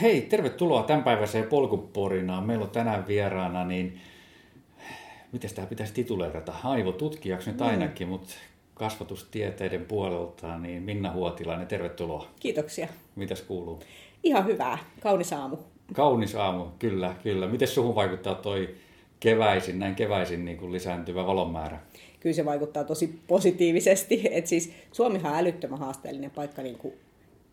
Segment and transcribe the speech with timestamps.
[0.00, 2.44] Hei, tervetuloa tämänpäiväiseen polkuporinaan.
[2.44, 4.00] Meillä on tänään vieraana, niin
[5.32, 6.54] miten tämä pitäisi tituleerata?
[6.64, 8.10] Aivotutkijaksi nyt ainakin, mm.
[8.10, 8.34] mutta
[8.74, 12.26] kasvatustieteiden puolelta, niin Minna Huotilainen, tervetuloa.
[12.40, 12.88] Kiitoksia.
[13.16, 13.80] Mitäs kuuluu?
[14.22, 14.78] Ihan hyvää.
[15.00, 15.56] Kaunis aamu.
[15.92, 17.48] Kaunis aamu, kyllä, kyllä.
[17.48, 18.74] Miten suhun vaikuttaa toi
[19.20, 21.80] keväisin, näin keväisin niin kuin lisääntyvä valonmäärä?
[22.20, 24.22] Kyllä se vaikuttaa tosi positiivisesti.
[24.30, 26.94] Et siis Suomihan on älyttömän haasteellinen paikka niin kuin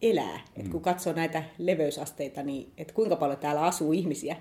[0.04, 0.40] elää.
[0.56, 0.84] Et kun mm.
[0.84, 4.36] katsoo näitä leveysasteita, niin et kuinka paljon täällä asuu ihmisiä,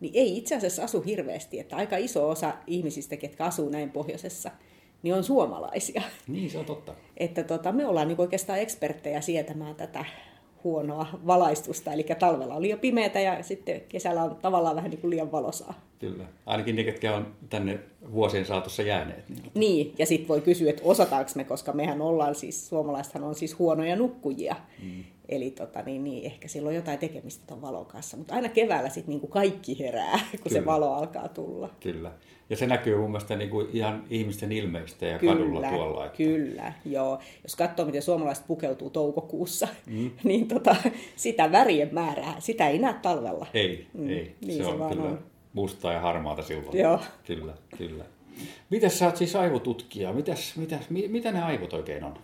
[0.00, 1.60] niin ei itse asiassa asu hirveästi.
[1.60, 4.50] Että aika iso osa ihmisistä, ketkä asuu näin pohjoisessa,
[5.02, 6.02] niin on suomalaisia.
[6.28, 6.94] Niin, se on totta.
[7.16, 10.04] Että tota, me ollaan niin oikeastaan eksperttejä sietämään tätä
[10.66, 11.92] huonoa valaistusta.
[11.92, 15.80] Eli talvella oli jo pimeätä ja sitten kesällä on tavallaan vähän niin kuin liian valosaa.
[15.98, 16.24] Kyllä.
[16.46, 17.78] Ainakin ne, ketkä on tänne
[18.12, 19.28] vuosien saatossa jääneet.
[19.28, 19.94] Niin, niin.
[19.98, 23.96] ja sitten voi kysyä, että osataanko me, koska mehän ollaan siis, suomalaisethan on siis huonoja
[23.96, 24.56] nukkujia.
[24.82, 25.04] Mm.
[25.28, 28.16] Eli tota, niin, niin, ehkä sillä on jotain tekemistä tuon valon kanssa.
[28.16, 30.60] Mutta aina keväällä sitten niin kaikki herää, kun Kyllä.
[30.60, 31.70] se valo alkaa tulla.
[31.80, 32.12] Kyllä.
[32.50, 36.06] Ja se näkyy mun mielestä niin kuin ihan ihmisten ilmeistä ja kyllä, kadulla tuolla.
[36.06, 36.16] Että...
[36.16, 37.18] Kyllä, joo.
[37.42, 40.10] Jos katsoo, miten suomalaiset pukeutuu toukokuussa, mm.
[40.24, 40.76] niin tota,
[41.16, 43.46] sitä värien määrää, sitä ei näe talvella.
[43.54, 44.08] Ei, mm.
[44.08, 44.34] ei.
[44.40, 45.18] Niin se, se on kyllä on.
[45.52, 46.78] mustaa ja harmaata silloin.
[46.78, 47.00] Joo.
[47.24, 48.04] Kyllä, kyllä.
[48.70, 50.12] Mitäs sä oot siis aivotutkija?
[50.12, 52.18] Mitäs, mitäs, mitä ne aivot oikein on?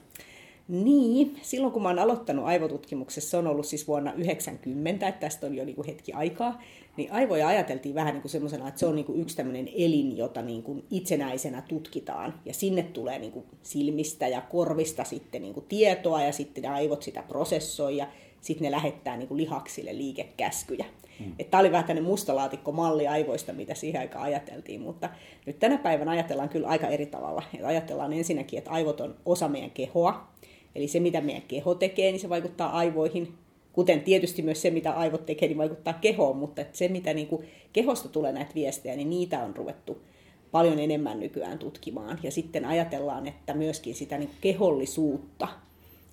[0.73, 5.47] Niin, silloin kun mä oon aloittanut aivotutkimuksessa, se on ollut siis vuonna 90, että tästä
[5.47, 6.63] on jo niin kuin hetki aikaa,
[6.97, 10.17] niin aivoja ajateltiin vähän niin kuin semmoisena, että se on niin kuin yksi tämmöinen elin,
[10.17, 12.35] jota niin kuin itsenäisenä tutkitaan.
[12.45, 16.69] Ja sinne tulee niin kuin silmistä ja korvista sitten niin kuin tietoa ja sitten ne
[16.69, 18.07] aivot sitä prosessoi ja
[18.41, 20.85] sitten ne lähettää niin kuin lihaksille liikekäskyjä.
[21.19, 21.35] Hmm.
[21.51, 25.11] Tämä oli vähän tämmöinen mustalaatikko-malli aivoista, mitä siihen aikaan ajateltiin, mutta
[25.47, 27.43] nyt tänä päivänä ajatellaan kyllä aika eri tavalla.
[27.55, 30.32] Et ajatellaan ensinnäkin, että aivot on osa meidän kehoa,
[30.75, 33.35] eli se mitä meidän keho tekee, niin se vaikuttaa aivoihin
[33.73, 37.47] kuten tietysti myös se, mitä aivot tekee, niin vaikuttaa kehoon, mutta se, mitä niin kuin
[37.73, 40.03] kehosta tulee näitä viestejä, niin niitä on ruvettu
[40.51, 42.19] paljon enemmän nykyään tutkimaan.
[42.23, 45.49] Ja sitten ajatellaan, että myöskin sitä niin kehollisuutta,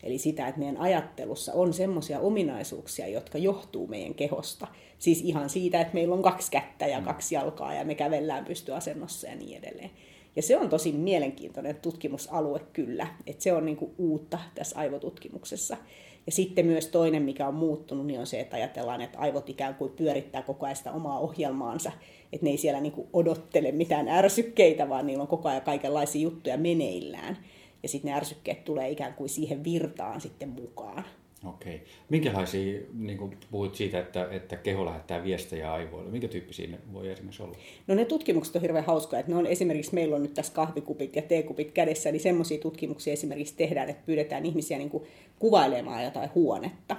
[0.03, 4.67] eli sitä, että meidän ajattelussa on semmoisia ominaisuuksia, jotka johtuu meidän kehosta.
[4.99, 9.27] Siis ihan siitä, että meillä on kaksi kättä ja kaksi jalkaa ja me kävellään pystyasennossa
[9.27, 9.91] ja niin edelleen.
[10.39, 15.77] Ja se on tosi mielenkiintoinen tutkimusalue kyllä, että se on niin kuin uutta tässä aivotutkimuksessa.
[16.25, 19.75] Ja sitten myös toinen, mikä on muuttunut, niin on se, että ajatellaan, että aivot ikään
[19.75, 21.91] kuin pyörittää koko ajan sitä omaa ohjelmaansa.
[22.33, 26.21] Että ne ei siellä niin kuin odottele mitään ärsykkeitä, vaan niillä on koko ajan kaikenlaisia
[26.21, 27.37] juttuja meneillään.
[27.83, 31.03] Ja sitten ne ärsykkeet tulee ikään kuin siihen virtaan sitten mukaan.
[31.45, 31.81] Okei.
[32.09, 37.09] Minkälaisia, niin kuin puhuit siitä, että, että keho lähettää viestejä aivoille, minkä tyyppisiä ne voi
[37.09, 37.57] esimerkiksi olla?
[37.87, 41.15] No ne tutkimukset on hirveän hauskoja, että ne on esimerkiksi, meillä on nyt tässä kahvikupit
[41.15, 45.03] ja teekupit kädessä, niin semmoisia tutkimuksia esimerkiksi tehdään, että pyydetään ihmisiä niin kuin
[45.39, 46.97] kuvailemaan jotain huonetta.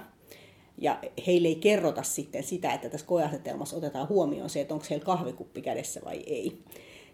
[0.77, 5.05] Ja heille ei kerrota sitten sitä, että tässä koeasetelmassa otetaan huomioon se, että onko heillä
[5.05, 6.57] kahvikuppi kädessä vai ei.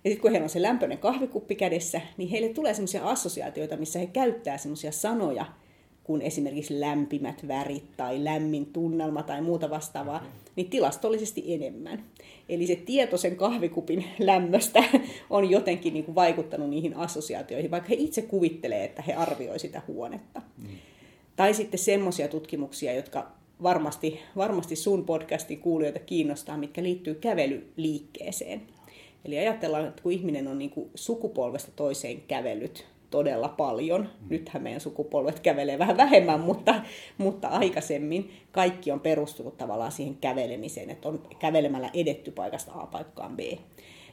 [0.03, 3.99] Ja sitten kun heillä on se lämpöinen kahvikuppi kädessä, niin heille tulee semmoisia assosiaatioita, missä
[3.99, 5.45] he käyttää semmoisia sanoja,
[6.07, 10.25] kuin esimerkiksi lämpimät värit tai lämmin tunnelma tai muuta vastaavaa,
[10.55, 12.03] niin tilastollisesti enemmän.
[12.49, 14.83] Eli se tieto sen kahvikupin lämmöstä
[15.29, 19.81] on jotenkin niin kuin vaikuttanut niihin assosiaatioihin, vaikka he itse kuvittelee, että he arvioivat sitä
[19.87, 20.41] huonetta.
[20.57, 20.67] Mm.
[21.35, 23.31] Tai sitten semmoisia tutkimuksia, jotka
[23.63, 28.61] varmasti, varmasti sun podcastin kuulijoita kiinnostaa, mitkä liittyy kävelyliikkeeseen.
[29.25, 34.09] Eli ajatellaan, että kun ihminen on niin kuin sukupolvesta toiseen kävellyt todella paljon.
[34.29, 36.75] Nythän meidän sukupolvet kävelee vähän vähemmän, mutta,
[37.17, 43.35] mutta aikaisemmin kaikki on perustunut tavallaan siihen kävelemiseen, että on kävelemällä edetty paikasta A paikkaan
[43.35, 43.39] B.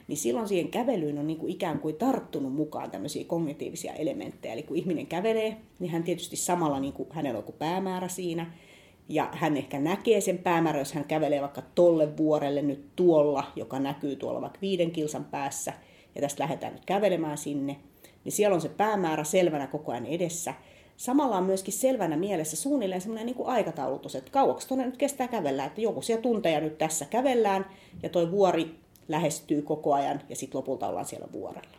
[0.07, 4.53] Niin silloin siihen kävelyyn on niin kuin ikään kuin tarttunut mukaan tämmöisiä kognitiivisia elementtejä.
[4.53, 8.51] Eli kun ihminen kävelee, niin hän tietysti samalla, niin kuin, hänellä on joku päämäärä siinä,
[9.09, 13.79] ja hän ehkä näkee sen päämäärän, jos hän kävelee vaikka tolle vuorelle nyt tuolla, joka
[13.79, 15.73] näkyy tuolla vaikka viiden kilsan päässä,
[16.15, 17.75] ja tästä lähdetään nyt kävelemään sinne,
[18.25, 20.53] niin siellä on se päämäärä selvänä koko ajan edessä.
[20.97, 25.27] Samalla on myöskin selvänä mielessä suunnilleen semmoinen niin kuin aikataulutus, että kauaksi tuonne nyt kestää
[25.27, 27.65] kävellä, että joku siellä tunteja nyt tässä kävellään
[28.03, 28.75] ja toi vuori
[29.07, 31.77] lähestyy koko ajan ja sitten lopulta ollaan siellä vuorella.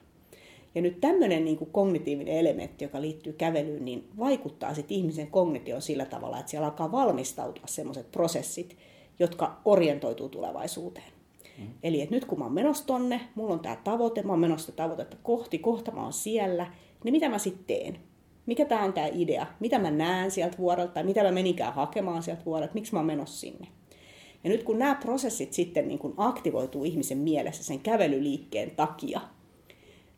[0.75, 5.83] Ja nyt tämmöinen niin kuin kognitiivinen elementti, joka liittyy kävelyyn, niin vaikuttaa sitten ihmisen kognitioon
[5.83, 8.77] sillä tavalla, että siellä alkaa valmistautua semmoiset prosessit,
[9.19, 11.16] jotka orientoituu tulevaisuuteen.
[11.59, 11.67] Mm.
[11.83, 14.73] Eli että nyt kun mä oon menossa tonne, mulla on tämä tavoite, mä oon menossa
[14.73, 16.73] tavoitetta kohti, kohta mä oon siellä,
[17.05, 17.99] niin mitä mä sitten teen?
[18.47, 19.47] Mikä tämä on tämä idea?
[19.61, 22.75] Mitä mä näen sieltä vuorelta tai mitä mä menikään hakemaan sieltä vuorelta?
[22.75, 23.69] Miksi mä oon menossa sinne?
[24.45, 29.21] Ja nyt kun nämä prosessit sitten niin kun aktivoituu ihmisen mielessä sen kävelyliikkeen takia,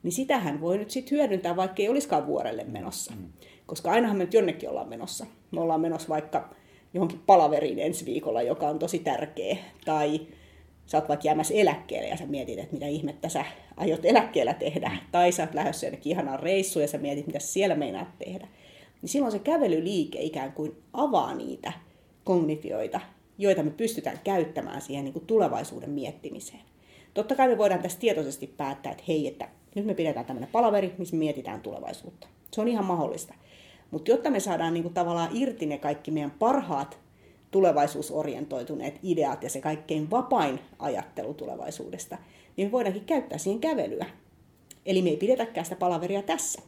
[0.02, 3.14] niin sitähän voi nyt sitten hyödyntää, vaikka ei olisikaan vuorelle menossa.
[3.14, 3.32] Mm.
[3.66, 5.26] Koska ainahan me nyt jonnekin ollaan menossa.
[5.50, 6.54] Me ollaan menossa vaikka
[6.94, 9.56] johonkin palaveriin ensi viikolla, joka on tosi tärkeä.
[9.84, 10.20] Tai
[10.88, 13.44] sä oot vaikka jäämässä eläkkeelle ja sä mietit, että mitä ihmettä sä
[13.76, 14.90] aiot eläkkeellä tehdä.
[15.12, 18.48] Tai sä oot lähdössä jonnekin ihanaan reissuun ja sä mietit, mitä siellä meinaat tehdä.
[19.02, 21.72] Niin silloin se kävelyliike ikään kuin avaa niitä
[22.24, 23.00] kognitioita,
[23.38, 26.60] joita me pystytään käyttämään siihen niin kuin tulevaisuuden miettimiseen.
[27.14, 30.94] Totta kai me voidaan tässä tietoisesti päättää, että hei, että nyt me pidetään tämmöinen palaveri,
[30.98, 32.26] missä me mietitään tulevaisuutta.
[32.52, 33.34] Se on ihan mahdollista.
[33.90, 36.98] Mutta jotta me saadaan niin kuin tavallaan irti ne kaikki meidän parhaat
[37.50, 42.18] tulevaisuusorientoituneet ideat ja se kaikkein vapain ajattelu tulevaisuudesta,
[42.56, 44.06] niin me voidaankin käyttää siihen kävelyä.
[44.86, 46.62] Eli me ei pidetäkään sitä palaveria tässä,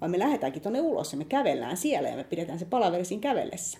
[0.00, 3.20] vaan me lähdetäänkin tuonne ulos ja me kävellään siellä ja me pidetään se palaveri siinä
[3.20, 3.78] kävellessä.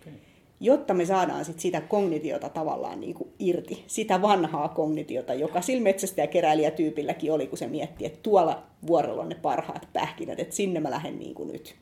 [0.00, 0.12] Okay.
[0.60, 5.82] Jotta me saadaan sit sitä kognitiota tavallaan niin kuin irti, sitä vanhaa kognitiota, joka sillä
[5.82, 10.90] metsästäjäkeräilijätyypilläkin oli, kun se mietti, että tuolla vuorolla on ne parhaat pähkinät, että sinne mä
[10.90, 11.74] lähden niin kuin nyt.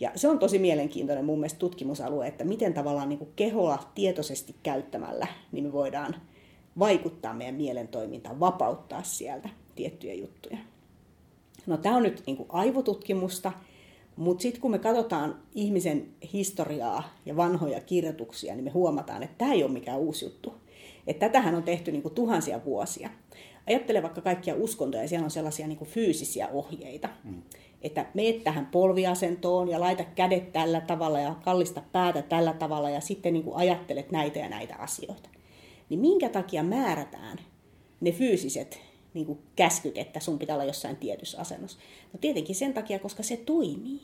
[0.00, 3.30] Ja se on tosi mielenkiintoinen mun mielestä tutkimusalue, että miten tavallaan niin kuin
[3.94, 6.16] tietoisesti käyttämällä niin me voidaan
[6.78, 10.58] vaikuttaa meidän mielen toimintaan, vapauttaa sieltä tiettyjä juttuja.
[11.66, 13.52] No tämä on nyt niin kuin aivotutkimusta,
[14.16, 19.52] mutta sitten kun me katsotaan ihmisen historiaa ja vanhoja kirjoituksia, niin me huomataan, että tämä
[19.52, 20.54] ei ole mikään uusi juttu.
[21.06, 23.10] Että tätähän on tehty niin kuin tuhansia vuosia.
[23.66, 27.08] Ajattele vaikka kaikkia uskontoja, siellä on sellaisia niin kuin fyysisiä ohjeita.
[27.24, 27.42] Mm
[27.84, 33.00] että meet tähän polviasentoon ja laita kädet tällä tavalla ja kallista päätä tällä tavalla ja
[33.00, 35.28] sitten niin kuin ajattelet näitä ja näitä asioita.
[35.88, 37.38] Niin minkä takia määrätään
[38.00, 38.80] ne fyysiset
[39.14, 41.78] niin kuin käskyt, että sun pitää olla jossain tietyssä asennossa?
[42.12, 44.00] No tietenkin sen takia, koska se toimii.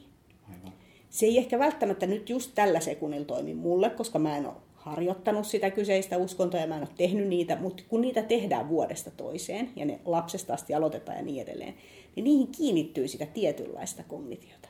[0.51, 0.73] Aivan.
[1.11, 5.47] Se ei ehkä välttämättä nyt just tällä sekunnilla toimi mulle, koska mä en ole harjoittanut
[5.47, 9.71] sitä kyseistä uskontoa ja mä en ole tehnyt niitä, mutta kun niitä tehdään vuodesta toiseen
[9.77, 11.75] ja ne lapsesta asti aloitetaan ja niin edelleen,
[12.17, 14.69] niin niihin kiinnittyy sitä tietynlaista kognitiota.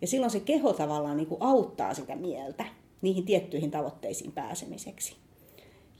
[0.00, 2.64] Ja silloin se keho tavallaan niin kuin auttaa sitä mieltä
[3.02, 5.16] niihin tiettyihin tavoitteisiin pääsemiseksi.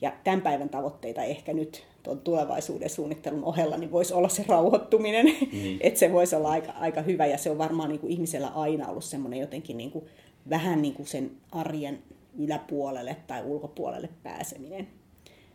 [0.00, 5.26] Ja tämän päivän tavoitteita ehkä nyt tuon tulevaisuuden suunnittelun ohella niin voisi olla se rauhoittuminen,
[5.52, 5.78] niin.
[5.86, 8.88] että se voisi olla aika, aika hyvä ja se on varmaan niin kuin ihmisellä aina
[8.88, 10.04] ollut semmoinen jotenkin niin kuin,
[10.50, 12.02] vähän niin kuin sen arjen
[12.38, 14.88] yläpuolelle tai ulkopuolelle pääseminen.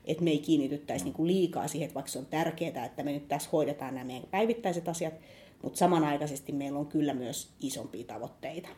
[0.05, 3.11] Että me ei kiinnityttäisi niin kuin liikaa siihen, että vaikka se on tärkeää, että me
[3.11, 5.13] nyt tässä hoidetaan nämä meidän päivittäiset asiat,
[5.63, 8.69] mutta samanaikaisesti meillä on kyllä myös isompia tavoitteita.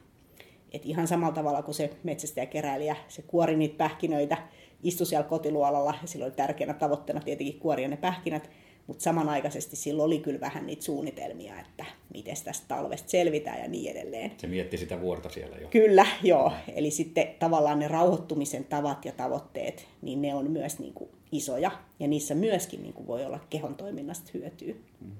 [0.73, 4.37] Et ihan samalla tavalla kuin se metsästäjäkeräilijä, se kuori niitä pähkinöitä,
[4.83, 8.49] istui siellä kotiluolalla ja silloin oli tärkeänä tavoitteena tietenkin kuoria ne pähkinät,
[8.87, 13.91] mutta samanaikaisesti silloin oli kyllä vähän niitä suunnitelmia, että miten tästä talvesta selvitään ja niin
[13.91, 14.31] edelleen.
[14.37, 15.67] Se mietti sitä vuorta siellä jo.
[15.67, 16.51] Kyllä, joo.
[16.75, 21.71] Eli sitten tavallaan ne rauhoittumisen tavat ja tavoitteet, niin ne on myös niin kuin isoja.
[21.99, 24.73] Ja niissä myöskin niin kuin voi olla kehon toiminnasta hyötyä.
[25.01, 25.11] Mm.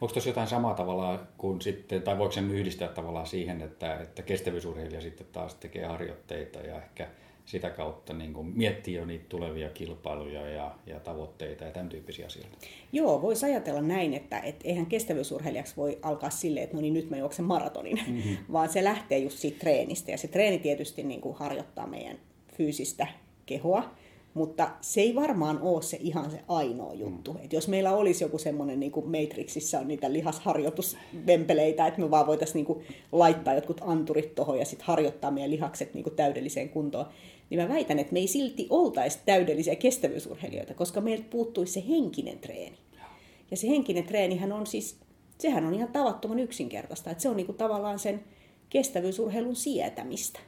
[0.00, 4.22] Onko tuossa jotain samaa tavalla kuin sitten, tai voiko sen yhdistää tavallaan siihen, että, että
[4.22, 7.08] kestävyysurheilija sitten taas tekee harjoitteita ja ehkä
[7.44, 12.26] sitä kautta niin kuin miettii jo niitä tulevia kilpailuja ja, ja tavoitteita ja tämän tyyppisiä
[12.26, 12.56] asioita.
[12.92, 17.10] Joo, voisi ajatella näin, että et eihän kestävyysurheilijaksi voi alkaa silleen, että no niin nyt
[17.10, 18.36] mä juoksen maratonin, mm-hmm.
[18.52, 22.18] vaan se lähtee just siitä treenistä ja se treeni tietysti niin kuin harjoittaa meidän
[22.56, 23.06] fyysistä
[23.46, 23.94] kehoa,
[24.34, 27.32] mutta se ei varmaan ole se ihan se ainoa juttu.
[27.32, 27.40] Mm.
[27.44, 32.26] Et jos meillä olisi joku semmoinen, niin kuin Matrixissa on niitä lihasharjoitusvempeleitä, että me vaan
[32.26, 37.06] voitaisiin niin laittaa jotkut anturit tuohon ja sitten harjoittaa meidän lihakset niin kuin täydelliseen kuntoon,
[37.50, 42.38] niin mä väitän, että me ei silti oltaisi täydellisiä kestävyysurheilijoita, koska meiltä puuttuisi se henkinen
[42.38, 42.76] treeni.
[43.50, 44.96] Ja se henkinen treenihän on siis,
[45.38, 48.24] sehän on ihan tavattoman yksinkertaista, että se on niin kuin tavallaan sen
[48.70, 50.40] kestävyysurheilun sietämistä.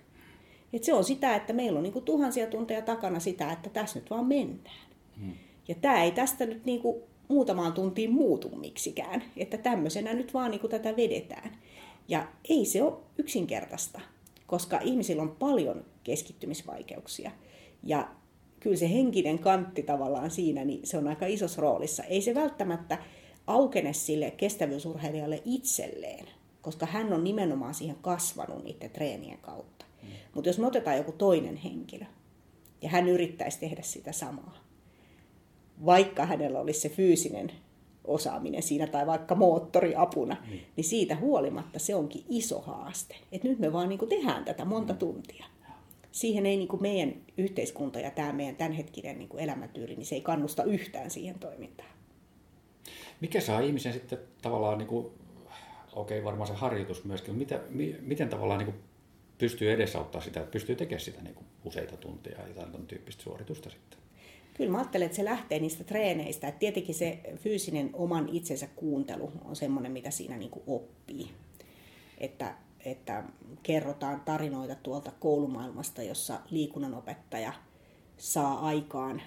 [0.72, 3.98] Et se on sitä, että meillä on niin kuin tuhansia tunteja takana sitä, että tässä
[3.98, 4.86] nyt vaan mennään.
[5.20, 5.32] Hmm.
[5.68, 9.22] Ja tämä ei tästä nyt niin kuin muutamaan tuntiin muutu miksikään.
[9.36, 11.58] Että tämmöisenä nyt vaan niin kuin tätä vedetään.
[12.08, 14.00] Ja ei se ole yksinkertaista,
[14.46, 17.30] koska ihmisillä on paljon keskittymisvaikeuksia.
[17.82, 18.08] Ja
[18.60, 22.04] kyllä se henkinen kantti tavallaan siinä, niin se on aika isossa roolissa.
[22.04, 22.98] Ei se välttämättä
[23.46, 26.26] aukene sille kestävyysurheilijalle itselleen,
[26.62, 29.75] koska hän on nimenomaan siihen kasvanut niiden treenien kautta.
[30.34, 32.04] Mutta jos me otetaan joku toinen henkilö
[32.82, 34.64] ja hän yrittäisi tehdä sitä samaa,
[35.86, 37.52] vaikka hänellä olisi se fyysinen
[38.04, 40.58] osaaminen siinä tai vaikka moottoriapuna, mm.
[40.76, 43.16] niin siitä huolimatta se onkin iso haaste.
[43.32, 44.98] Et nyt me vaan niin tehdään tätä monta mm.
[44.98, 45.46] tuntia.
[46.12, 50.14] Siihen ei niin kuin meidän yhteiskunta ja tämä meidän tämänhetkinen niin kuin elämäntyyli, niin se
[50.14, 51.88] ei kannusta yhtään siihen toimintaan.
[53.20, 55.06] Mikä saa ihmisen sitten tavallaan, niin kuin,
[55.92, 58.85] okei okay, varmaan se harjoitus myöskin, mutta mitä, miten tavallaan niin kuin
[59.38, 63.70] pystyy edesauttaa sitä, että pystyy tekemään sitä niin kuin useita tunteja ja jotain tyyppistä suoritusta
[63.70, 63.98] sitten?
[64.54, 66.48] Kyllä mä ajattelen, että se lähtee niistä treeneistä.
[66.48, 71.30] Että tietenkin se fyysinen oman itsensä kuuntelu on semmoinen, mitä siinä niin kuin oppii.
[72.18, 72.54] Että
[72.86, 73.24] että
[73.62, 77.52] kerrotaan tarinoita tuolta koulumaailmasta, jossa liikunnanopettaja
[78.18, 79.22] saa aikaan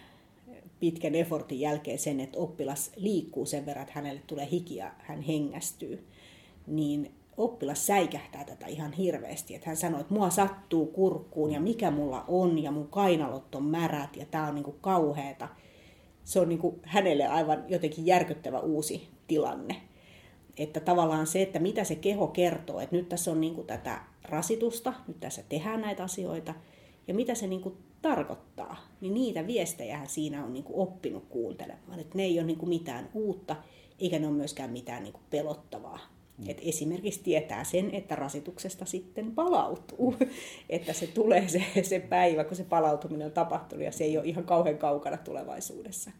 [0.79, 5.21] pitkän effortin jälkeen sen, että oppilas liikkuu sen verran, että hänelle tulee hiki ja hän
[5.21, 6.07] hengästyy,
[6.67, 9.55] niin oppilas säikähtää tätä ihan hirveästi.
[9.55, 13.63] Että hän sanoo, että mua sattuu kurkkuun ja mikä mulla on ja mun kainalot on
[13.63, 15.47] märät ja tää on niinku kauheeta.
[16.23, 19.75] Se on niinku hänelle aivan jotenkin järkyttävä uusi tilanne.
[20.57, 24.93] Että tavallaan se, että mitä se keho kertoo, että nyt tässä on niinku tätä rasitusta,
[25.07, 26.53] nyt tässä tehdään näitä asioita,
[27.07, 31.99] ja mitä se niinku tarkoittaa, niin niitä viestejä siinä on niinku oppinut kuuntelemaan.
[31.99, 33.55] Että ne ei ole niinku mitään uutta,
[33.99, 36.18] eikä ne ole myöskään mitään niinku pelottavaa.
[36.39, 36.49] Mm.
[36.49, 40.15] Et esimerkiksi tietää sen, että rasituksesta sitten palautuu,
[40.69, 44.25] että se tulee se, se päivä, kun se palautuminen on tapahtunut ja se ei ole
[44.25, 46.11] ihan kauhean kaukana tulevaisuudessa.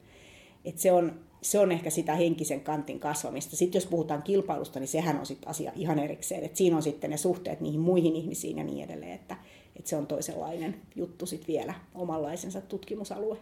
[0.66, 3.56] Et se, on, se on ehkä sitä henkisen kantin kasvamista.
[3.56, 6.44] Sitten jos puhutaan kilpailusta, niin sehän on sitten asia ihan erikseen.
[6.44, 9.38] Et siinä on sitten ne suhteet niihin muihin ihmisiin ja niin edelleen, että,
[9.76, 13.38] että se on toisenlainen juttu sitten vielä, omanlaisensa tutkimusalue.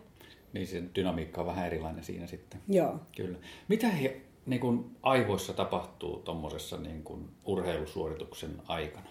[0.53, 2.59] Niin se dynamiikka on vähän erilainen siinä sitten.
[2.67, 2.99] Joo.
[3.15, 3.37] Kyllä.
[3.67, 9.09] Mitä he niin kuin aivoissa tapahtuu tuommoisessa niin kuin urheilusuorituksen aikana?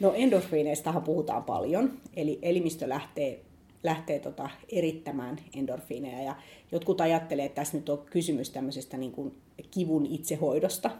[0.00, 3.40] No endorfiineistahan puhutaan paljon, eli elimistö lähtee,
[3.82, 6.36] lähtee tota erittämään endorfiineja ja
[6.72, 9.36] jotkut ajattelee, että tässä nyt on kysymys tämmöisestä niin kuin
[9.70, 10.90] kivun itsehoidosta.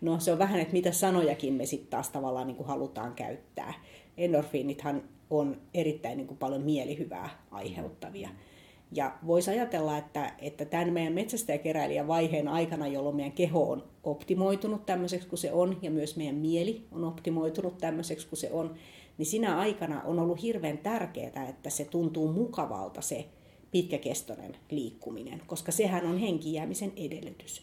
[0.00, 3.74] No se on vähän, että mitä sanojakin me sitten taas tavallaan niin kuin halutaan käyttää.
[4.16, 8.28] Endorfiinithan on erittäin niin kuin paljon mielihyvää aiheuttavia.
[8.28, 8.53] Mm
[8.92, 14.86] ja voisi ajatella, että, että tämän meidän metsästäjäkeräilijän vaiheen aikana, jolloin meidän keho on optimoitunut
[14.86, 18.74] tämmöiseksi kuin se on, ja myös meidän mieli on optimoitunut tämmöiseksi kuin se on,
[19.18, 23.26] niin sinä aikana on ollut hirveän tärkeää, että se tuntuu mukavalta se
[23.70, 27.62] pitkäkestoinen liikkuminen, koska sehän on henkijäämisen edellytys.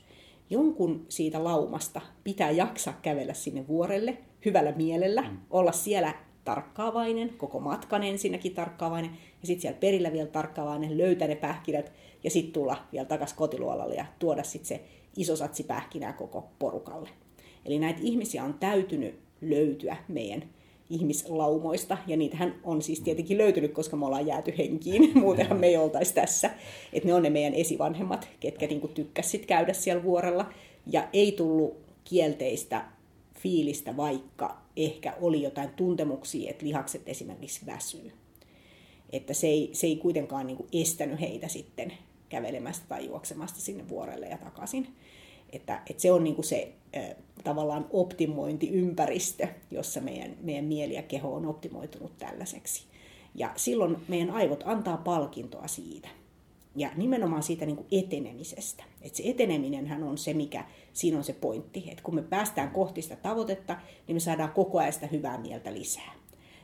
[0.49, 5.37] Jonkun siitä laumasta pitää jaksaa kävellä sinne vuorelle hyvällä mielellä, mm.
[5.49, 6.13] olla siellä
[6.45, 9.11] tarkkaavainen, koko matkan ensinnäkin tarkkaavainen,
[9.41, 11.91] ja sitten siellä perillä vielä tarkkaavainen, löytää ne pähkinät,
[12.23, 14.83] ja sitten tulla vielä takaisin kotiluolalle ja tuoda sitten se
[15.17, 17.09] iso satsi pähkinää koko porukalle.
[17.65, 20.43] Eli näitä ihmisiä on täytynyt löytyä meidän
[20.89, 25.77] ihmislaumoista, ja niitähän on siis tietenkin löytynyt, koska me ollaan jääty henkiin, muutenhan me ei
[25.77, 26.49] oltaisi tässä.
[26.93, 30.53] Että ne on ne meidän esivanhemmat, ketkä niinku tykkäsivät käydä siellä vuorella,
[30.87, 32.85] ja ei tullut kielteistä
[33.39, 38.11] fiilistä, vaikka ehkä oli jotain tuntemuksia, että lihakset esimerkiksi väsyy.
[39.11, 41.93] Että se ei, se ei kuitenkaan niin kuin estänyt heitä sitten
[42.29, 44.87] kävelemästä tai juoksemasta sinne vuorelle ja takaisin.
[45.51, 46.71] Että, että se on niin kuin se
[47.43, 52.83] tavallaan optimointiympäristö, jossa meidän, meidän mieli ja keho on optimoitunut tällaiseksi.
[53.35, 56.09] Ja silloin meidän aivot antaa palkintoa siitä
[56.75, 58.83] ja nimenomaan siitä niin kuin etenemisestä.
[59.01, 61.83] Et se eteneminenhän on se, mikä siinä on se pointti.
[61.91, 63.77] Että kun me päästään kohti sitä tavoitetta,
[64.07, 66.20] niin me saadaan koko ajan sitä hyvää mieltä lisää.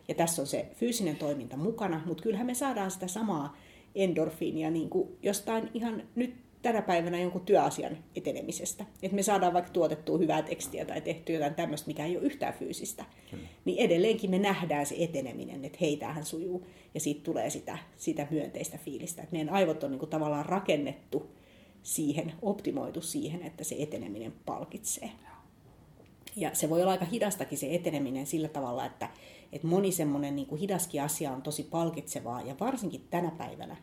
[0.07, 3.57] Ja tässä on se fyysinen toiminta mukana, mutta kyllähän me saadaan sitä samaa
[3.95, 8.85] endorfiinia niin kuin jostain ihan nyt tänä päivänä jonkun työasian etenemisestä.
[9.03, 12.53] Että me saadaan vaikka tuotettua hyvää tekstiä tai tehtyä jotain tämmöistä, mikä ei ole yhtään
[12.53, 13.05] fyysistä.
[13.31, 13.47] Kyllä.
[13.65, 16.67] Niin edelleenkin me nähdään se eteneminen, että hei, tämähän sujuu.
[16.93, 19.21] Ja siitä tulee sitä, sitä myönteistä fiilistä.
[19.21, 21.31] Että meidän aivot on niin kuin tavallaan rakennettu
[21.83, 25.11] siihen, optimoitu siihen, että se eteneminen palkitsee.
[26.35, 29.09] Ja se voi olla aika hidastakin se eteneminen sillä tavalla, että,
[29.53, 32.41] että moni semmoinen niin kuin hidaskin asia on tosi palkitsevaa.
[32.41, 33.77] Ja varsinkin tänä päivänä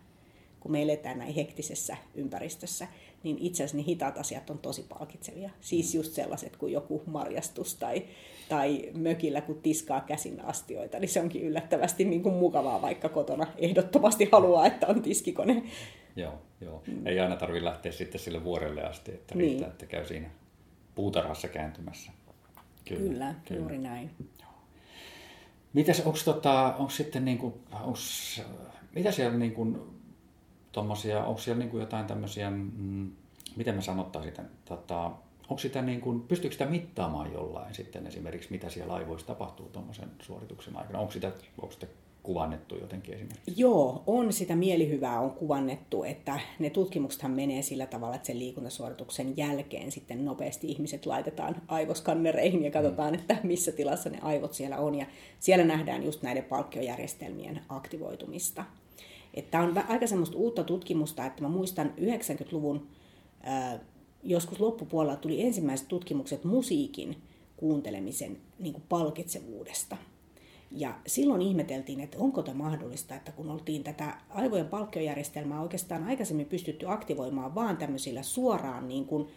[0.64, 2.88] kun me eletään näin hektisessä ympäristössä,
[3.22, 5.50] niin itse asiassa ne hitaat asiat on tosi palkitsevia.
[5.60, 8.02] Siis just sellaiset kuin joku marjastus tai,
[8.48, 13.46] tai mökillä, kun tiskaa käsin astioita, niin se onkin yllättävästi niin kuin mukavaa, vaikka kotona
[13.58, 15.62] ehdottomasti haluaa, että on tiskikone.
[16.16, 16.82] Joo, joo.
[16.86, 17.06] Mm.
[17.06, 19.72] ei aina tarvitse lähteä sitten sille vuorelle asti, että riittää, niin.
[19.72, 20.30] että käy siinä
[20.94, 22.12] puutarhassa kääntymässä.
[22.88, 23.60] Kyllä, kyllä, kyllä.
[23.60, 24.10] juuri näin.
[25.74, 28.42] Mitäs, onko tota, sitten niin kuin, onks,
[28.94, 29.80] mitä siellä niin kuin
[30.72, 33.10] tommosia, onko siellä niin kuin jotain tämmöisiä, mm,
[33.56, 35.04] miten mä sanottaisin, tota,
[35.48, 40.10] onko sitä niin kuin, pystyykö sitä mittaamaan jollain sitten esimerkiksi, mitä siellä aivoissa tapahtuu tuommoisen
[40.22, 40.98] suorituksen aikana?
[40.98, 41.86] Onko sitä, onko sitä
[42.24, 43.52] kuvannettu jotenkin esimerkiksi?
[43.56, 49.36] Joo, on sitä mielihyvää on kuvannettu, että ne tutkimuksethan menee sillä tavalla, että sen liikuntasuorituksen
[49.36, 53.18] jälkeen sitten nopeasti ihmiset laitetaan aivoskannereihin ja katsotaan, mm.
[53.18, 54.94] että missä tilassa ne aivot siellä on.
[54.94, 55.06] Ja
[55.40, 58.64] siellä nähdään just näiden palkkiojärjestelmien aktivoitumista.
[59.50, 62.86] Tämä on aika semmoista uutta tutkimusta, että mä muistan 90-luvun
[63.42, 63.78] ää,
[64.22, 67.16] joskus loppupuolella tuli ensimmäiset tutkimukset musiikin
[67.56, 69.96] kuuntelemisen niin kuin palkitsevuudesta.
[70.76, 76.46] Ja silloin ihmeteltiin, että onko tämä mahdollista, että kun oltiin tätä aivojen palkkiojärjestelmää oikeastaan aikaisemmin
[76.46, 79.28] pystytty aktivoimaan vaan tämmöisillä suoraan niin kuin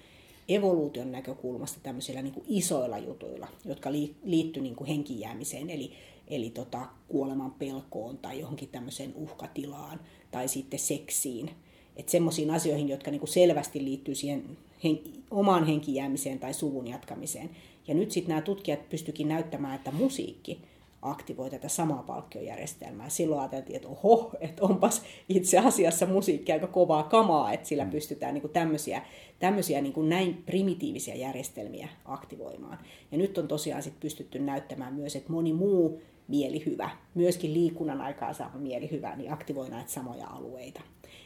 [0.49, 3.91] evoluution näkökulmasta tämmöisillä niin kuin isoilla jutuilla, jotka
[4.23, 5.91] liittyy niin henkijäämiseen, eli,
[6.27, 9.99] eli tota, kuoleman pelkoon tai johonkin tämmöiseen uhkatilaan
[10.31, 11.51] tai sitten seksiin.
[11.95, 14.99] Että semmoisiin asioihin, jotka niin kuin selvästi liittyy siihen hen,
[15.31, 17.49] omaan henkijäämiseen tai suvun jatkamiseen.
[17.87, 20.61] Ja nyt sitten nämä tutkijat pystyikin näyttämään, että musiikki
[21.01, 23.09] aktivoi tätä samaa palkkiojärjestelmää.
[23.09, 27.91] Silloin ajateltiin, että oho, että onpas itse asiassa musiikki aika kovaa kamaa, että sillä mm.
[27.91, 29.01] pystytään niin kuin tämmöisiä,
[29.39, 32.77] tämmöisiä niin kuin näin primitiivisiä järjestelmiä aktivoimaan.
[33.11, 38.33] Ja nyt on tosiaan sit pystytty näyttämään myös, että moni muu mielihyvä, myöskin liikunnan aikaa
[38.33, 40.81] saama mielihyvä, niin aktivoi näitä samoja alueita.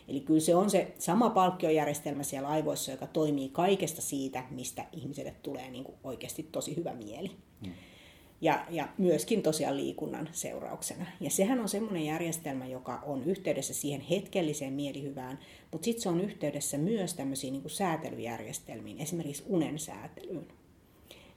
[0.07, 5.35] Eli kyllä se on se sama palkkiojärjestelmä siellä aivoissa, joka toimii kaikesta siitä, mistä ihmiselle
[5.43, 7.31] tulee niin kuin oikeasti tosi hyvä mieli.
[7.65, 7.73] Mm
[8.41, 11.05] ja, ja myöskin tosiaan liikunnan seurauksena.
[11.19, 15.39] Ja sehän on semmoinen järjestelmä, joka on yhteydessä siihen hetkelliseen mielihyvään,
[15.71, 20.47] mutta sitten se on yhteydessä myös tämmöisiin niin kuin säätelyjärjestelmiin, esimerkiksi unen säätelyyn.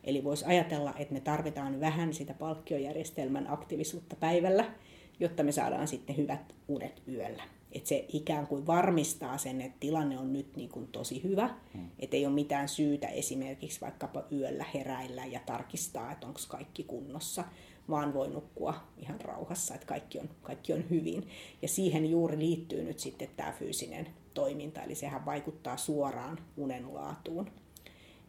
[0.04, 4.74] Eli voisi ajatella, että me tarvitaan vähän sitä palkkiojärjestelmän aktiivisuutta päivällä,
[5.20, 7.42] jotta me saadaan sitten hyvät unet yöllä
[7.74, 11.90] että se ikään kuin varmistaa sen, että tilanne on nyt niin kuin tosi hyvä, mm.
[11.98, 17.44] että ei ole mitään syytä esimerkiksi vaikkapa yöllä heräillä ja tarkistaa, että onko kaikki kunnossa,
[17.90, 21.28] vaan voi nukkua ihan rauhassa, että kaikki on, kaikki on hyvin.
[21.62, 27.50] Ja siihen juuri liittyy nyt sitten tämä fyysinen toiminta, eli sehän vaikuttaa suoraan unen laatuun.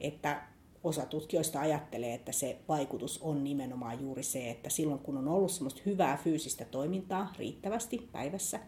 [0.02, 0.42] Että
[0.84, 5.52] osa tutkijoista ajattelee, että se vaikutus on nimenomaan juuri se, että silloin kun on ollut
[5.52, 8.60] semmoista hyvää fyysistä toimintaa riittävästi päivässä,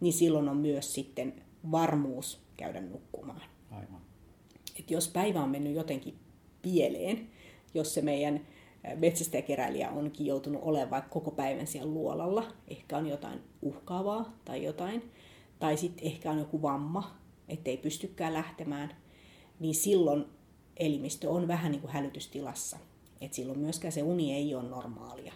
[0.00, 3.42] niin silloin on myös sitten varmuus käydä nukkumaan.
[3.70, 4.00] Aivan.
[4.78, 6.14] Et jos päivä on mennyt jotenkin
[6.62, 7.28] pieleen,
[7.74, 8.40] jos se meidän
[8.96, 15.10] metsästäjäkeräilijä onkin joutunut olemaan vaikka koko päivän siellä luolalla, ehkä on jotain uhkaavaa tai jotain,
[15.58, 17.16] tai sitten ehkä on joku vamma,
[17.48, 18.96] ettei pystykään lähtemään,
[19.60, 20.24] niin silloin
[20.76, 22.78] elimistö on vähän niin kuin hälytystilassa.
[23.20, 25.32] Et silloin myöskään se uni ei ole normaalia.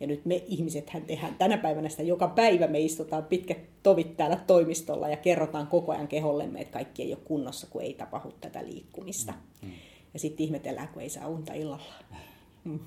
[0.00, 2.66] Ja nyt me ihmisethän tehdään tänä päivänä sitä joka päivä.
[2.66, 7.20] Me istutaan pitkät tovit täällä toimistolla ja kerrotaan koko ajan kehollemme, että kaikki ei ole
[7.24, 9.32] kunnossa, kun ei tapahdu tätä liikkumista.
[9.32, 9.68] Mm.
[9.68, 9.74] mm.
[10.14, 11.92] Ja sitten ihmetellään, kun ei saa unta illalla.
[12.64, 12.80] Mm.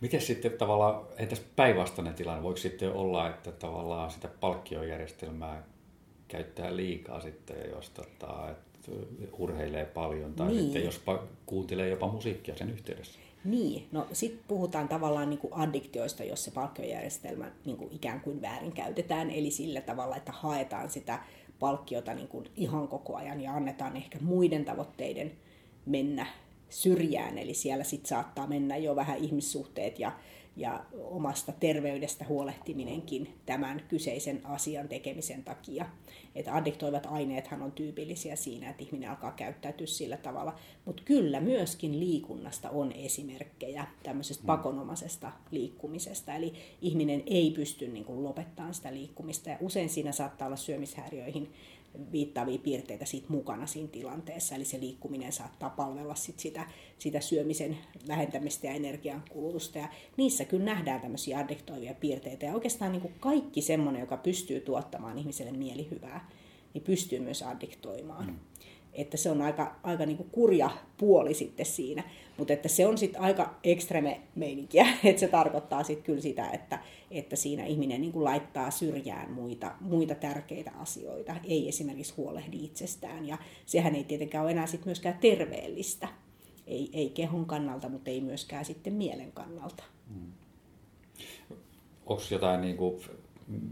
[0.00, 5.62] Miten sitten tavallaan, entäs päinvastainen tilanne, voiko sitten olla, että tavallaan sitä palkkiojärjestelmää
[6.28, 8.92] käyttää liikaa sitten, jos tota, että
[9.38, 10.62] urheilee paljon tai niin.
[10.62, 11.00] sitten jos
[11.46, 13.18] kuuntelee jopa musiikkia sen yhteydessä?
[13.48, 18.42] Niin, no sitten puhutaan tavallaan niin kuin addiktioista, jos se palkkiojärjestelmä niin kuin ikään kuin
[18.42, 21.18] väärin käytetään, eli sillä tavalla, että haetaan sitä
[21.58, 25.32] palkkiota niin kuin ihan koko ajan ja annetaan ehkä muiden tavoitteiden
[25.86, 26.26] mennä
[26.68, 30.12] syrjään, eli siellä sitten saattaa mennä jo vähän ihmissuhteet ja
[30.58, 35.86] ja omasta terveydestä huolehtiminenkin tämän kyseisen asian tekemisen takia.
[36.34, 40.54] Että addiktoivat aineethan on tyypillisiä siinä, että ihminen alkaa käyttäytyä sillä tavalla.
[40.84, 44.46] Mutta kyllä myöskin liikunnasta on esimerkkejä tämmöisestä mm.
[44.46, 46.34] pakonomaisesta liikkumisesta.
[46.34, 51.52] Eli ihminen ei pysty niin kuin, lopettamaan sitä liikkumista ja usein siinä saattaa olla syömishäiriöihin
[52.12, 54.54] viittaavia piirteitä siitä mukana siinä tilanteessa.
[54.54, 56.66] Eli se liikkuminen saattaa palvella sit sitä,
[56.98, 59.78] sitä syömisen vähentämistä ja energian kulutusta.
[59.78, 62.46] Ja niissä kyllä nähdään tämmöisiä addiktoivia piirteitä.
[62.46, 66.28] Ja oikeastaan niin kuin kaikki semmoinen, joka pystyy tuottamaan ihmiselle mielihyvää,
[66.74, 68.26] niin pystyy myös addiktoimaan.
[68.26, 68.38] Mm
[68.92, 72.02] että se on aika, aika niin kuin kurja puoli sitten siinä.
[72.36, 76.78] Mutta että se on sitten aika ekstreme meininkiä, että se tarkoittaa sitten kyllä sitä, että,
[77.10, 83.26] että siinä ihminen niin kuin laittaa syrjään muita, muita tärkeitä asioita, ei esimerkiksi huolehdi itsestään.
[83.26, 86.08] Ja sehän ei tietenkään ole enää sitten myöskään terveellistä,
[86.66, 89.84] ei, ei kehon kannalta, mutta ei myöskään sitten mielen kannalta.
[90.08, 90.32] Hmm.
[92.06, 93.00] Onko jotain niin kuin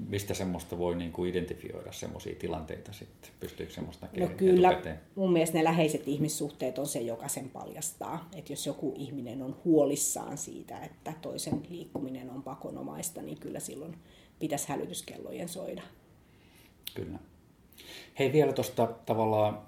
[0.08, 3.30] mistä semmoista voi niin kuin identifioida semmoisia tilanteita sitten?
[3.40, 5.00] Pystyykö semmoista No kyllä, etukäteen?
[5.14, 8.28] mun mielestä ne läheiset ihmissuhteet on se, joka sen paljastaa.
[8.36, 13.96] Että jos joku ihminen on huolissaan siitä, että toisen liikkuminen on pakonomaista, niin kyllä silloin
[14.38, 15.82] pitäisi hälytyskellojen soida.
[16.94, 17.18] Kyllä.
[18.18, 19.62] Hei vielä tuosta tavallaan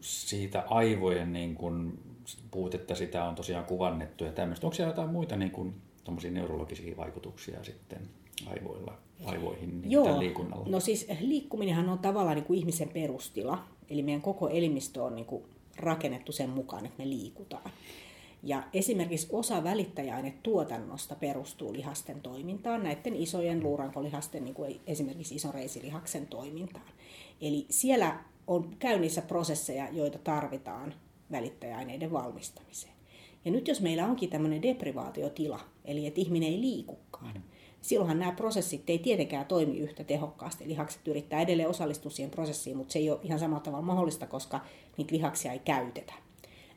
[0.00, 1.98] siitä aivojen niin kun,
[2.50, 4.66] puhut, että sitä on tosiaan kuvannettu ja tämmöistä.
[4.66, 5.74] Onko siellä jotain muita niin kun,
[6.30, 8.08] neurologisia vaikutuksia sitten
[8.46, 10.18] aivoilla, aivoihin niin Joo.
[10.18, 10.66] liikunnalla?
[10.68, 13.64] No siis liikkuminenhan on tavallaan niin kuin ihmisen perustila.
[13.90, 15.44] Eli meidän koko elimistö on niin kuin
[15.76, 17.70] rakennettu sen mukaan, että me liikutaan.
[18.42, 26.86] Ja esimerkiksi osa välittäjäainetuotannosta perustuu lihasten toimintaan, näiden isojen luurankolihasten, niin kuin esimerkiksi isoreisilihaksen toimintaan.
[27.40, 30.94] Eli siellä on käynnissä prosesseja, joita tarvitaan
[31.30, 32.94] välittäjäaineiden valmistamiseen.
[33.44, 37.42] Ja nyt jos meillä onkin tämmöinen deprivaatiotila, eli että ihminen ei liikukaan, mm
[37.80, 40.68] silloinhan nämä prosessit ei tietenkään toimi yhtä tehokkaasti.
[40.68, 44.60] Lihakset yrittää edelleen osallistua siihen prosessiin, mutta se ei ole ihan samalla tavalla mahdollista, koska
[44.96, 46.12] niitä lihaksia ei käytetä.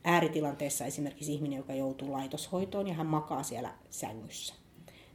[0.04, 4.54] Ääritilanteessa esimerkiksi ihminen, joka joutuu laitoshoitoon ja hän makaa siellä sängyssä,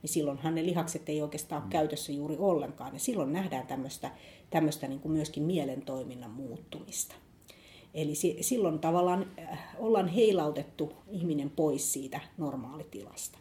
[0.02, 2.92] niin silloinhan ne lihakset ei oikeastaan ole käytössä juuri ollenkaan.
[2.94, 4.10] Ja silloin nähdään tämmöistä,
[4.50, 7.14] tämmöistä niin kuin myöskin mielen toiminnan muuttumista.
[7.94, 13.38] Eli silloin tavallaan äh, ollaan heilautettu ihminen pois siitä normaalitilasta.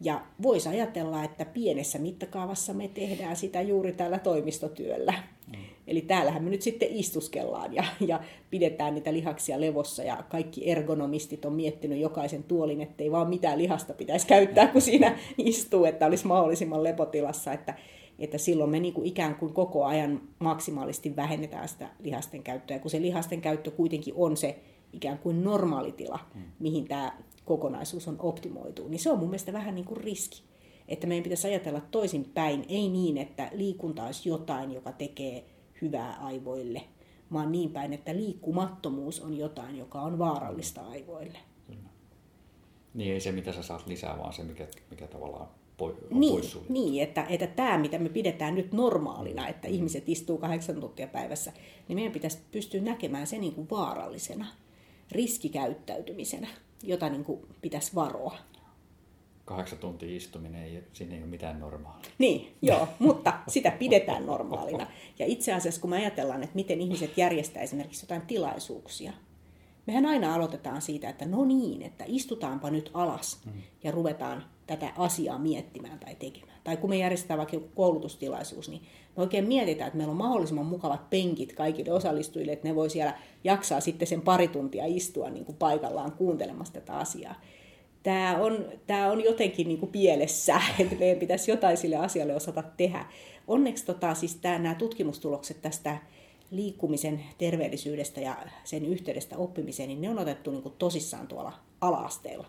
[0.00, 5.14] Ja voisi ajatella, että pienessä mittakaavassa me tehdään sitä juuri tällä toimistotyöllä.
[5.46, 5.62] Mm.
[5.86, 11.44] Eli täällähän me nyt sitten istuskellaan ja, ja pidetään niitä lihaksia levossa ja kaikki ergonomistit
[11.44, 16.26] on miettinyt jokaisen tuolin, ettei vaan mitään lihasta pitäisi käyttää, kun siinä istuu, että olisi
[16.26, 17.74] mahdollisimman lepotilassa, että,
[18.18, 22.90] että silloin me niin kuin ikään kuin koko ajan maksimaalisesti vähennetään sitä lihasten käyttöä, kun
[22.90, 24.58] se lihasten käyttö kuitenkin on se
[24.92, 26.42] ikään kuin normaalitila, mm.
[26.58, 27.12] mihin tämä
[27.48, 30.42] kokonaisuus on optimoitu, niin se on mun mielestä vähän niin kuin riski.
[30.88, 35.44] Että meidän pitäisi ajatella toisin päin, ei niin, että liikunta olisi jotain, joka tekee
[35.82, 36.82] hyvää aivoille,
[37.32, 41.38] vaan niin päin, että liikkumattomuus on jotain, joka on vaarallista aivoille.
[41.66, 41.88] Kyllä.
[42.94, 45.48] Niin ei se, mitä sä saat lisää, vaan se, mikä, mikä tavallaan
[45.80, 50.38] on niin, pois Niin, että, että tämä, mitä me pidetään nyt normaalina, että ihmiset istuu
[50.38, 51.52] kahdeksan tuntia päivässä,
[51.88, 54.46] niin meidän pitäisi pystyä näkemään se niin kuin vaarallisena,
[55.12, 56.48] riskikäyttäytymisenä
[56.82, 58.38] jota niin kuin pitäisi varoa.
[59.44, 62.10] Kahdeksan tuntia istuminen, ei, siinä ei ole mitään normaalia.
[62.18, 64.86] Niin, joo, mutta sitä pidetään normaalina.
[65.18, 69.12] Ja itse asiassa kun me ajatellaan, että miten ihmiset järjestää esimerkiksi jotain tilaisuuksia,
[69.88, 73.52] mehän aina aloitetaan siitä, että no niin, että istutaanpa nyt alas mm.
[73.84, 76.58] ja ruvetaan tätä asiaa miettimään tai tekemään.
[76.64, 78.82] Tai kun me järjestetään vaikka joku koulutustilaisuus, niin
[79.16, 83.14] me oikein mietitään, että meillä on mahdollisimman mukavat penkit kaikille osallistujille, että ne voi siellä
[83.44, 87.40] jaksaa sitten sen pari tuntia istua niin kuin paikallaan kuuntelemassa tätä asiaa.
[88.02, 92.62] Tämä on, tämä on jotenkin niin kuin pielessä, että meidän pitäisi jotain sille asialle osata
[92.76, 93.06] tehdä.
[93.46, 95.98] Onneksi tota, siis tämä, nämä tutkimustulokset tästä
[96.50, 102.46] liikkumisen terveellisyydestä ja sen yhteydestä oppimiseen, niin ne on otettu niin kuin tosissaan tuolla ala-asteella.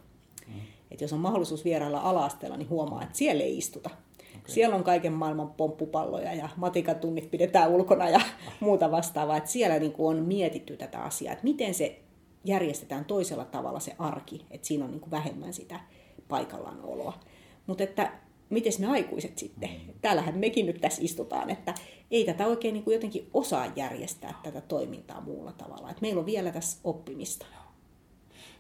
[0.47, 0.53] Mm.
[0.91, 3.89] Et jos on mahdollisuus vierailla ala-asteella, niin huomaa, että siellä ei istuta.
[3.89, 4.41] Okay.
[4.47, 8.21] Siellä on kaiken maailman pomppupalloja ja matikatunnit pidetään ulkona ja
[8.59, 9.37] muuta vastaavaa.
[9.37, 12.01] Että siellä niin kuin on mietitty tätä asiaa, että miten se
[12.45, 15.79] järjestetään toisella tavalla se arki, että siinä on niin kuin vähemmän sitä
[16.27, 17.19] paikallaan oloa.
[17.67, 18.11] Mutta että
[18.49, 19.69] miten me aikuiset sitten?
[19.69, 19.93] Mm.
[20.01, 21.73] Täällähän mekin nyt tässä istutaan, että
[22.11, 25.89] ei tätä oikein niin kuin jotenkin osaa järjestää tätä toimintaa muulla tavalla.
[25.89, 27.45] Että meillä on vielä tässä oppimista.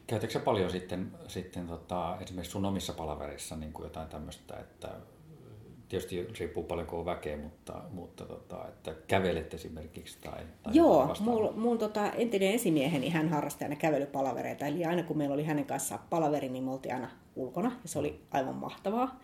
[0.07, 4.89] Käytätkö paljon sitten, sitten tota, esimerkiksi sun omissa palaverissa niin kuin jotain tämmöistä, että
[5.89, 11.15] tietysti riippuu paljon kuin on väkeä, mutta, mutta tota, että kävelet esimerkiksi tai, tai Joo,
[11.19, 15.65] mun, mun tota, entinen esimieheni, hän harrasti aina kävelypalavereita, eli aina kun meillä oli hänen
[15.65, 19.19] kanssaan palaveri, niin me oltiin aina ulkona, ja se oli aivan mahtavaa.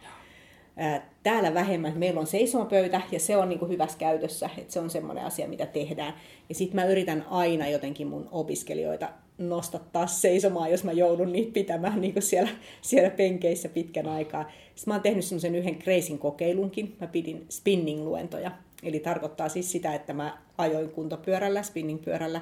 [1.23, 4.89] Täällä vähemmän, meillä on seisomapöytä ja se on niin kuin hyvässä käytössä, että se on
[4.89, 6.13] semmoinen asia, mitä tehdään.
[6.49, 12.01] Ja sitten mä yritän aina jotenkin mun opiskelijoita nostattaa seisomaan, jos mä joudun niitä pitämään
[12.01, 12.49] niin kuin siellä,
[12.81, 14.51] siellä penkeissä pitkän aikaa.
[14.75, 16.95] Sitten mä oon tehnyt semmoisen yhden kreisin kokeilunkin.
[17.01, 18.51] Mä pidin spinning-luentoja.
[18.83, 22.41] Eli tarkoittaa siis sitä, että mä ajoin kuntopyörällä, spinningpyörällä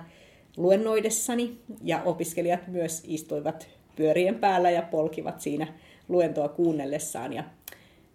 [0.58, 5.68] luennoidessani ja opiskelijat myös istuivat pyörien päällä ja polkivat siinä
[6.10, 7.34] luentoa kuunnellessaan.
[7.34, 7.44] Ja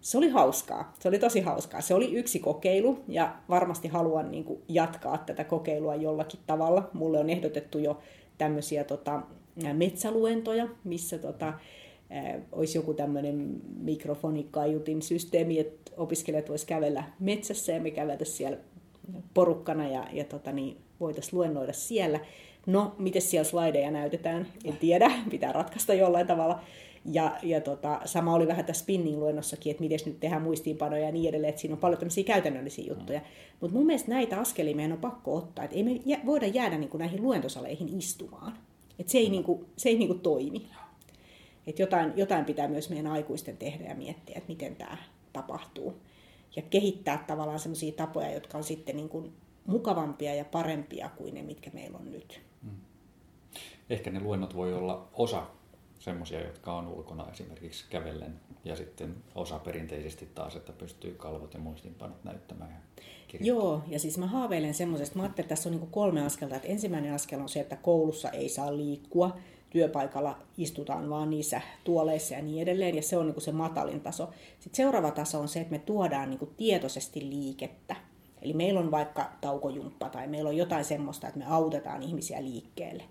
[0.09, 0.93] se oli hauskaa.
[0.99, 1.81] Se oli tosi hauskaa.
[1.81, 6.89] Se oli yksi kokeilu ja varmasti haluan niin kuin, jatkaa tätä kokeilua jollakin tavalla.
[6.93, 7.99] Mulle on ehdotettu jo
[8.37, 9.21] tämmöisiä tota,
[9.73, 11.53] metsäluentoja, missä tota,
[12.51, 18.57] olisi joku tämmöinen mikrofonikaiutin systeemi, että opiskelijat voisivat kävellä metsässä ja me käveltä siellä
[19.33, 22.19] porukkana ja, ja tota, niin, voitaisiin luennoida siellä.
[22.65, 26.61] No, miten siellä slideja näytetään, en tiedä, pitää ratkaista jollain tavalla.
[27.11, 31.29] Ja, ja tota, sama oli vähän tässä spinning-luennossakin, että miten nyt tehdään muistiinpanoja ja niin
[31.29, 33.19] edelleen, että siinä on paljon tämmöisiä käytännöllisiä juttuja.
[33.19, 33.25] Mm.
[33.61, 36.77] Mutta mun mielestä näitä askelia meidän on pakko ottaa, että ei me jä, voida jäädä
[36.77, 38.57] niin kuin näihin luentosaleihin istumaan.
[38.99, 39.31] Että se ei, mm.
[39.31, 40.67] niin kuin, se ei niin kuin toimi.
[41.67, 44.97] Että jotain, jotain pitää myös meidän aikuisten tehdä ja miettiä, että miten tämä
[45.33, 45.93] tapahtuu.
[46.55, 49.33] Ja kehittää tavallaan sellaisia tapoja, jotka on sitten niin kuin
[49.65, 52.41] mukavampia ja parempia kuin ne, mitkä meillä on nyt.
[52.63, 52.69] Mm.
[53.89, 55.45] Ehkä ne luennot voi olla osa
[56.09, 61.59] semmoisia, jotka on ulkona esimerkiksi kävellen ja sitten osa perinteisesti taas, että pystyy kalvot ja
[61.59, 62.71] muistinpanot näyttämään.
[62.71, 66.55] Ja Joo, ja siis mä haaveilen semmoisesta, mä ajattelin, että tässä on niin kolme askelta,
[66.55, 69.37] että ensimmäinen askel on se, että koulussa ei saa liikkua,
[69.69, 74.29] työpaikalla istutaan vaan niissä tuoleissa ja niin edelleen, ja se on niin se matalin taso.
[74.59, 77.95] Sitten seuraava taso on se, että me tuodaan niin tietoisesti liikettä.
[78.41, 83.03] Eli meillä on vaikka taukojumppa tai meillä on jotain semmoista, että me autetaan ihmisiä liikkeelle.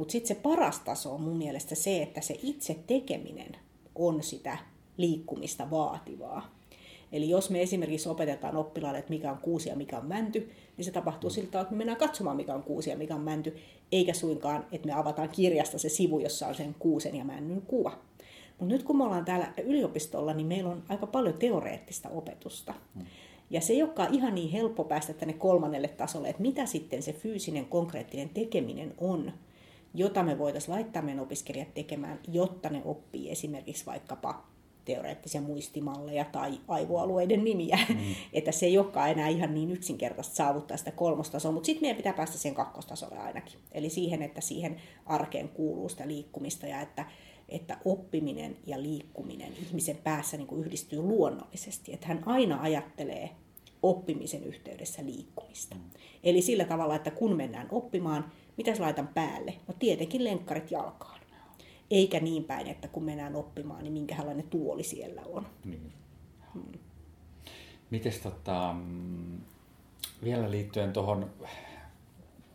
[0.00, 3.56] Mutta sitten se paras taso on mun mielestä se, että se itse tekeminen
[3.94, 4.58] on sitä
[4.96, 6.54] liikkumista vaativaa.
[7.12, 10.84] Eli jos me esimerkiksi opetetaan oppilaalle, että mikä on kuusi ja mikä on mänty, niin
[10.84, 13.56] se tapahtuu sillä tavalla, että me mennään katsomaan, mikä on kuusi ja mikä on mänty,
[13.92, 17.98] eikä suinkaan, että me avataan kirjasta se sivu, jossa on sen kuusen ja männyn kuva.
[18.58, 22.74] Mutta nyt kun me ollaan täällä yliopistolla, niin meillä on aika paljon teoreettista opetusta.
[22.94, 23.06] Mm.
[23.50, 27.12] Ja se ei olekaan ihan niin helppo päästä tänne kolmannelle tasolle, että mitä sitten se
[27.12, 29.32] fyysinen, konkreettinen tekeminen on,
[29.94, 34.50] jota me voitaisiin laittaa meidän opiskelijat tekemään, jotta ne oppii esimerkiksi vaikkapa
[34.84, 37.78] teoreettisia muistimalleja tai aivoalueiden nimiä.
[37.88, 37.96] Mm.
[38.32, 42.12] että se ei olekaan enää ihan niin yksinkertaista saavuttaa sitä kolmostasoa, mutta sitten meidän pitää
[42.12, 43.58] päästä sen kakkostasolle ainakin.
[43.72, 44.76] Eli siihen, että siihen
[45.06, 47.04] arkeen kuuluu sitä liikkumista ja että,
[47.48, 51.92] että oppiminen ja liikkuminen ihmisen päässä niin kuin yhdistyy luonnollisesti.
[51.92, 53.30] Että hän aina ajattelee
[53.82, 55.74] oppimisen yhteydessä liikkumista.
[55.74, 55.80] Mm.
[56.24, 58.32] Eli sillä tavalla, että kun mennään oppimaan,
[58.64, 59.54] mitä laitan päälle?
[59.68, 61.20] No tietenkin lenkkarit jalkaan.
[61.90, 65.46] Eikä niin päin, että kun mennään oppimaan, niin minkälainen tuoli siellä on.
[65.64, 65.92] Niin.
[66.54, 66.72] Hmm.
[67.90, 68.74] Mites tota,
[70.24, 71.30] vielä liittyen tuohon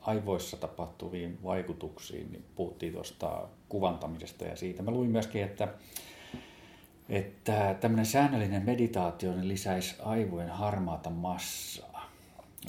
[0.01, 4.83] aivoissa tapahtuviin vaikutuksiin, niin puhuttiin tuosta kuvantamisesta ja siitä.
[4.83, 5.67] Mä luin myöskin, että,
[7.09, 12.11] että tämmöinen säännöllinen meditaatio niin lisäisi aivojen harmaata massaa.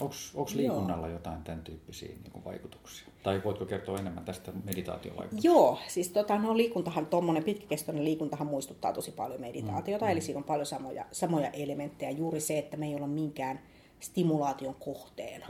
[0.01, 1.17] Onko liikunnalla Joo.
[1.17, 3.16] jotain tämän tyyppisiä niin vaikutuksia?
[3.27, 5.49] Tai voitko kertoa enemmän tästä meditaatiovaikutuksesta?
[5.49, 10.11] Joo, siis tota, no, liikuntahan, tuommoinen pitkäkestoinen liikuntahan muistuttaa tosi paljon meditaatiota, mm.
[10.11, 12.11] eli siinä on paljon samoja, samoja elementtejä.
[12.11, 13.61] Juuri se, että me ei olla minkään
[14.01, 15.47] stimulaation kohteena,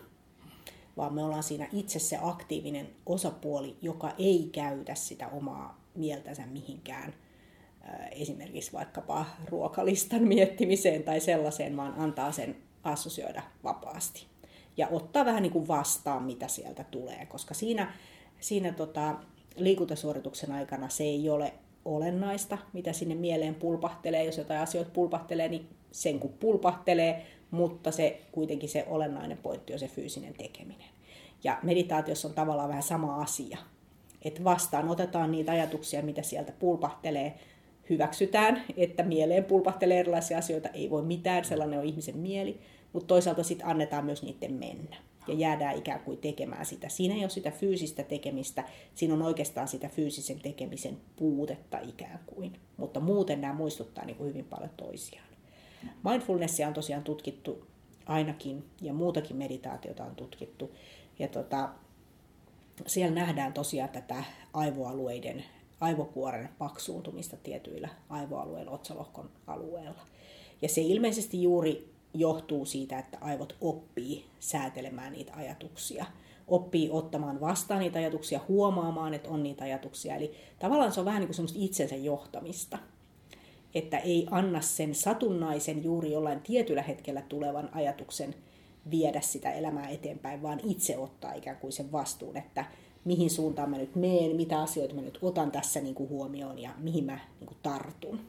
[0.97, 7.15] vaan me ollaan siinä itse se aktiivinen osapuoli, joka ei käytä sitä omaa mieltänsä mihinkään
[8.11, 14.27] esimerkiksi vaikkapa ruokalistan miettimiseen tai sellaiseen, vaan antaa sen assosioida vapaasti
[14.77, 17.93] ja ottaa vähän niin kuin vastaan, mitä sieltä tulee, koska siinä,
[18.41, 19.15] siinä tota,
[19.57, 21.53] liikuntasuorituksen aikana se ei ole
[21.85, 24.25] olennaista, mitä sinne mieleen pulpahtelee.
[24.25, 29.79] Jos jotain asioita pulpahtelee, niin sen kun pulpahtelee, mutta se kuitenkin se olennainen pointti on
[29.79, 30.89] se fyysinen tekeminen.
[31.45, 33.59] Ja meditaatiossa on tavallaan vähän sama asia.
[34.23, 37.35] Että vastaan otetaan niitä ajatuksia, mitä sieltä pulpahtelee,
[37.91, 42.61] hyväksytään, että mieleen pulpahtelee erilaisia asioita, ei voi mitään, sellainen on ihmisen mieli,
[42.93, 44.97] mutta toisaalta sitten annetaan myös niiden mennä
[45.29, 46.89] ja jäädään ikään kuin tekemään sitä.
[46.89, 52.53] Siinä ei ole sitä fyysistä tekemistä, siinä on oikeastaan sitä fyysisen tekemisen puutetta ikään kuin,
[52.77, 55.27] mutta muuten nämä muistuttaa niin kuin hyvin paljon toisiaan.
[56.05, 57.67] Mindfulnessia on tosiaan tutkittu
[58.07, 60.75] ainakin ja muutakin meditaatiota on tutkittu.
[61.19, 61.69] Ja tota,
[62.87, 65.45] siellä nähdään tosiaan tätä aivoalueiden,
[65.81, 70.01] aivokuoren paksuuntumista tietyillä aivoalueilla, otsalohkon alueella.
[70.63, 76.07] Ja se ilmeisesti juuri johtuu siitä, että aivot oppii säätelemään niitä ajatuksia.
[76.49, 80.17] Oppii ottamaan vastaan niitä ajatuksia, huomaamaan, että on niitä ajatuksia.
[80.17, 82.79] Eli tavallaan se on vähän niin kuin semmoista itsensä johtamista.
[83.75, 88.35] Että ei anna sen satunnaisen juuri jollain tietyllä hetkellä tulevan ajatuksen
[88.91, 92.65] viedä sitä elämää eteenpäin, vaan itse ottaa ikään kuin sen vastuun, että
[93.05, 96.71] mihin suuntaan mä nyt meen, mitä asioita mä nyt otan tässä niin kuin huomioon ja
[96.79, 98.21] mihin mä niin kuin tartun.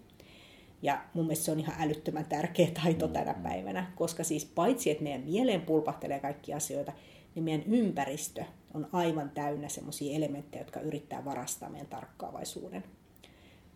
[0.82, 5.04] Ja mun mielestä se on ihan älyttömän tärkeä taito tänä päivänä, koska siis paitsi, että
[5.04, 6.94] meidän mieleen pulpahtelee kaikki asioita,
[7.36, 12.84] niin meidän ympäristö on aivan täynnä semmoisia elementtejä, jotka yrittää varastaa meidän tarkkaavaisuuden.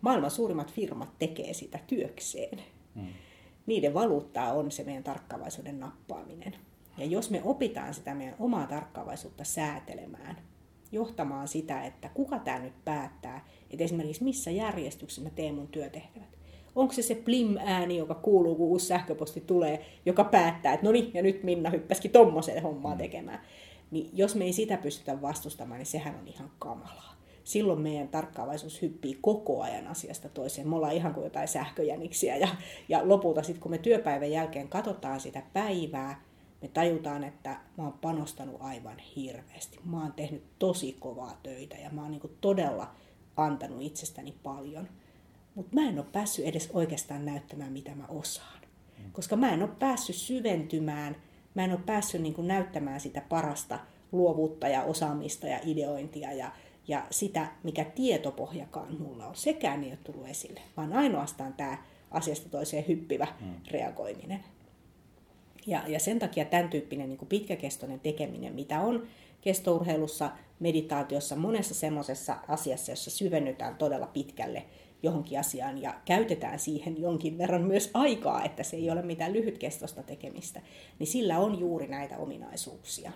[0.01, 2.59] Maailman suurimmat firmat tekee sitä työkseen.
[2.95, 3.07] Hmm.
[3.65, 6.55] Niiden valuuttaa on se meidän tarkkaavaisuuden nappaaminen.
[6.97, 10.37] Ja jos me opitaan sitä meidän omaa tarkkaavaisuutta säätelemään,
[10.91, 16.37] johtamaan sitä, että kuka tämä nyt päättää, että esimerkiksi missä järjestyksessä mä teen mun työtehtävät,
[16.75, 21.11] Onko se se plim-ääni, joka kuuluu, kun uusi sähköposti tulee, joka päättää, että no niin,
[21.13, 22.97] ja nyt Minna hyppäsikin tommoseen hommaa mm.
[22.97, 23.41] tekemään.
[23.91, 27.15] Niin jos me ei sitä pystytä vastustamaan, niin sehän on ihan kamalaa.
[27.43, 30.69] Silloin meidän tarkkaavaisuus hyppii koko ajan asiasta toiseen.
[30.69, 32.37] Me ollaan ihan kuin jotain sähköjäniksiä.
[32.37, 32.47] Ja,
[32.89, 36.23] ja lopulta sitten, kun me työpäivän jälkeen katsotaan sitä päivää,
[36.61, 39.79] me tajutaan, että mä oon panostanut aivan hirveästi.
[39.85, 42.91] Mä oon tehnyt tosi kovaa töitä ja mä oon niin todella
[43.37, 44.87] antanut itsestäni paljon–
[45.55, 48.61] mutta mä en ole päässyt edes oikeastaan näyttämään, mitä mä osaan.
[49.11, 51.15] Koska mä en ole päässyt syventymään,
[51.53, 53.79] mä en ole päässyt niin kuin näyttämään sitä parasta
[54.11, 56.51] luovuutta ja osaamista ja ideointia ja,
[56.87, 59.35] ja sitä, mikä tietopohjakaan mulla on.
[59.35, 61.77] Sekään ei ole tullut esille, vaan ainoastaan tämä
[62.11, 63.53] asiasta toiseen hyppivä mm.
[63.71, 64.43] reagoiminen.
[65.67, 69.07] Ja, ja sen takia tämän tyyppinen niin kuin pitkäkestoinen tekeminen, mitä on
[69.41, 74.65] kestourheilussa, meditaatiossa, monessa semmoisessa asiassa, jossa syvennytään todella pitkälle
[75.03, 80.03] johonkin asiaan ja käytetään siihen jonkin verran myös aikaa, että se ei ole mitään lyhytkestoista
[80.03, 80.61] tekemistä,
[80.99, 83.11] niin sillä on juuri näitä ominaisuuksia.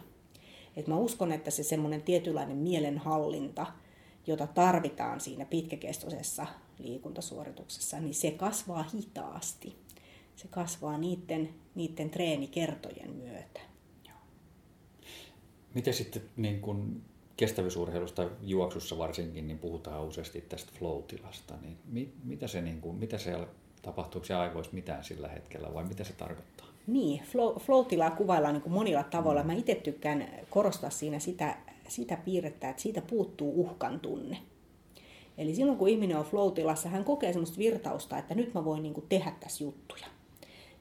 [0.75, 3.65] Et mä uskon, että se semmoinen tietynlainen mielenhallinta,
[4.27, 6.47] jota tarvitaan siinä pitkäkestoisessa
[6.79, 9.75] liikuntasuorituksessa, niin se kasvaa hitaasti.
[10.35, 13.59] se kasvaa niiden, niiden treenikertojen myötä.
[15.73, 17.01] Miten sitten niin kun
[17.37, 23.17] kestävyysurheilusta juoksussa varsinkin, niin puhutaan useasti tästä flow-tilasta, niin mi, mitä se, niin kun, mitä
[23.17, 23.47] se
[23.81, 26.67] tapahtuuko se aivoissa mitään sillä hetkellä vai mitä se tarkoittaa?
[26.87, 29.41] Niin, flow, flow-tilaa kuvaillaan niin kuin monilla tavoilla.
[29.41, 29.47] Mm.
[29.47, 34.37] Mä itse tykkään korostaa siinä sitä, sitä piirrettä, että siitä puuttuu uhkan tunne.
[35.37, 38.93] Eli silloin kun ihminen on flow-tilassa, hän kokee semmoista virtausta, että nyt mä voin niin
[38.93, 40.05] kuin tehdä tässä juttuja.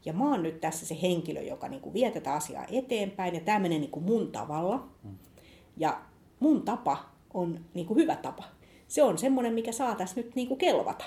[0.05, 3.41] Ja mä oon nyt tässä se henkilö, joka niin kuin vie tätä asiaa eteenpäin ja
[3.41, 4.89] tämä menee niin kuin mun tavalla.
[5.05, 5.19] Mm.
[5.77, 6.03] Ja
[6.45, 6.97] mun tapa
[7.35, 8.45] on niin kuin hyvä tapa.
[8.89, 11.05] Se on semmoinen, mikä saa tässä nyt niin kuin kelvata.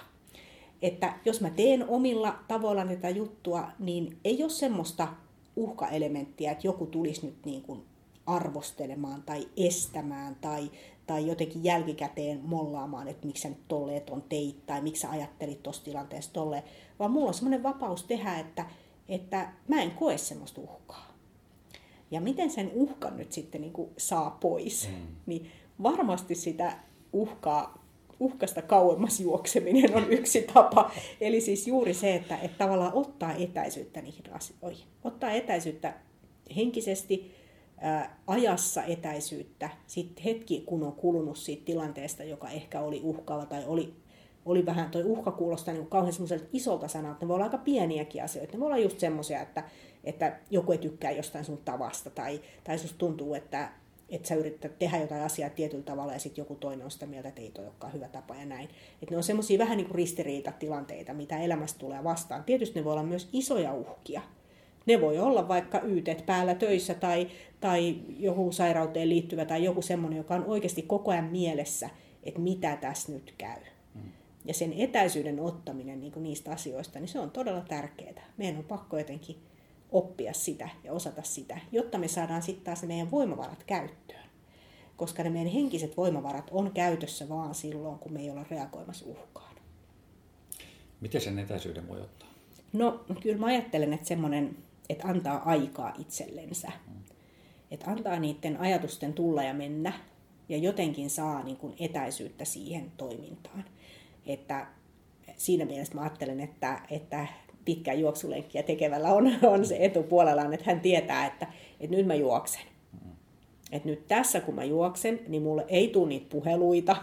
[0.81, 5.07] Että jos mä teen omilla tavoilla tätä juttua, niin ei ole semmoista
[5.55, 7.83] uhkaelementtiä, että joku tulisi nyt niin kuin
[8.25, 10.71] arvostelemaan tai estämään tai,
[11.07, 15.63] tai jotenkin jälkikäteen mollaamaan, että miksi sä nyt tolleet on teit tai miksi sä ajattelit
[15.63, 16.63] tuossa tilanteessa tolleen,
[16.99, 18.65] vaan mulla on semmoinen vapaus tehdä, että,
[19.09, 21.06] että mä en koe semmoista uhkaa.
[22.11, 25.07] Ja miten sen uhkan nyt sitten niin kuin saa pois, mm.
[25.25, 25.51] niin
[25.83, 26.77] varmasti sitä
[27.13, 27.83] uhkaa,
[28.19, 30.91] uhkasta kauemmas juokseminen on yksi tapa.
[31.21, 34.85] Eli siis juuri se, että, että tavallaan ottaa etäisyyttä niihin asioihin.
[35.03, 35.93] Ottaa etäisyyttä
[36.55, 37.31] henkisesti,
[37.77, 43.63] ää, ajassa etäisyyttä, sitten hetki kun on kulunut siitä tilanteesta, joka ehkä oli uhkaava tai
[43.65, 43.93] oli
[44.47, 47.17] oli vähän, toi uhka kuulostaa niin kauhean semmoiselta isolta sanalta.
[47.21, 48.53] Ne voi olla aika pieniäkin asioita.
[48.53, 49.63] Ne voi olla just semmoisia, että,
[50.07, 53.69] että joku ei tykkää jostain sun tavasta tai, tai susta tuntuu, että,
[54.09, 57.29] että sä yrität tehdä jotain asiaa tietyllä tavalla ja sitten joku toinen on sitä mieltä,
[57.29, 58.69] että ei toi olekaan hyvä tapa ja näin.
[59.01, 62.43] Että ne on semmoisia vähän niin kuin ristiriitatilanteita, mitä elämästä tulee vastaan.
[62.43, 64.21] Tietysti ne voi olla myös isoja uhkia.
[64.85, 67.27] Ne voi olla vaikka ytet päällä töissä tai,
[67.59, 71.89] tai joku sairauteen liittyvä tai joku semmoinen, joka on oikeasti koko ajan mielessä,
[72.23, 73.61] että mitä tässä nyt käy
[74.47, 78.31] ja sen etäisyyden ottaminen niin niistä asioista, niin se on todella tärkeää.
[78.37, 79.35] Meidän on pakko jotenkin
[79.91, 84.27] oppia sitä ja osata sitä, jotta me saadaan sitten taas ne meidän voimavarat käyttöön.
[84.97, 89.55] Koska ne meidän henkiset voimavarat on käytössä vaan silloin, kun me ei olla reagoimassa uhkaan.
[91.01, 92.29] Miten sen etäisyyden voi ottaa?
[92.73, 94.57] No kyllä mä ajattelen, että semmoinen,
[94.89, 96.71] että antaa aikaa itsellensä.
[96.87, 97.03] Hmm.
[97.71, 99.93] Että antaa niiden ajatusten tulla ja mennä
[100.49, 103.65] ja jotenkin saa niin kuin etäisyyttä siihen toimintaan.
[104.25, 104.67] Että
[105.37, 107.27] siinä mielessä mä ajattelen, että, että
[107.67, 111.47] pitkää juoksulenkkiä tekevällä on, on se etu puolellaan, että hän tietää, että,
[111.79, 112.61] että nyt mä juoksen.
[113.71, 116.95] Että nyt tässä kun mä juoksen, niin mulle ei tule niitä puheluita,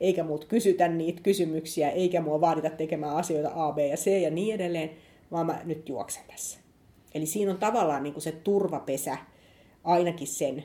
[0.00, 4.30] eikä muut kysytä niitä kysymyksiä, eikä mua vaadita tekemään asioita A, B ja C ja
[4.30, 4.90] niin edelleen,
[5.32, 6.58] vaan mä nyt juoksen tässä.
[7.14, 9.18] Eli siinä on tavallaan niin kuin se turvapesä
[9.84, 10.64] ainakin sen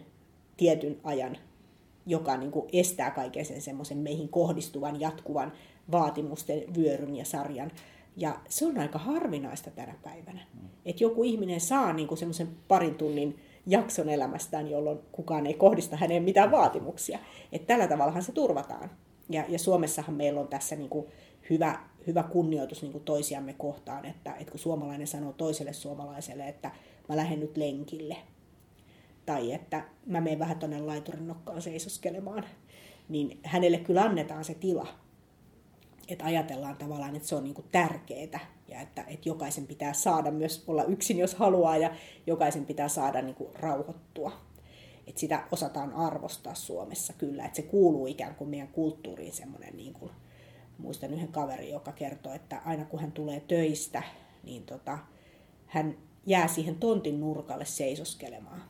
[0.58, 1.38] tietyn ajan,
[2.06, 5.52] joka niin kuin estää kaiken sen semmoisen meihin kohdistuvan, jatkuvan
[5.92, 7.72] vaatimusten vyöryn ja sarjan.
[8.18, 10.42] Ja se on aika harvinaista tänä päivänä.
[10.54, 10.70] Mm.
[10.86, 16.24] Että joku ihminen saa niinku semmoisen parin tunnin jakson elämästään, jolloin kukaan ei kohdista häneen
[16.24, 17.20] mitään vaatimuksia.
[17.52, 18.92] Että tällä tavallahan se turvataan.
[19.30, 21.10] Ja, ja Suomessahan meillä on tässä niinku
[21.50, 26.72] hyvä, hyvä kunnioitus niinku toisiamme kohtaan, että, että kun suomalainen sanoo toiselle suomalaiselle, että
[27.10, 28.18] mä lähden nyt lenkille,
[29.26, 32.46] tai että mä menen vähän tuonne laiturin nokkaan seisoskelemaan,
[33.10, 34.88] niin hänelle kyllä annetaan se tila
[36.08, 40.64] että ajatellaan tavallaan, että se on niin tärkeää ja että, että jokaisen pitää saada myös
[40.68, 41.92] olla yksin, jos haluaa, ja
[42.28, 44.32] jokaisen pitää saada niin kuin rauhoittua.
[45.08, 49.94] Että sitä osataan arvostaa Suomessa kyllä, että se kuuluu ikään kuin meidän kulttuuriin semmoinen, niin
[49.94, 50.12] kuin,
[50.78, 54.04] muistan yhden kaverin, joka kertoo, että aina kun hän tulee töistä,
[54.44, 54.98] niin tota,
[55.66, 58.64] hän jää siihen tontin nurkalle seisoskelemaan.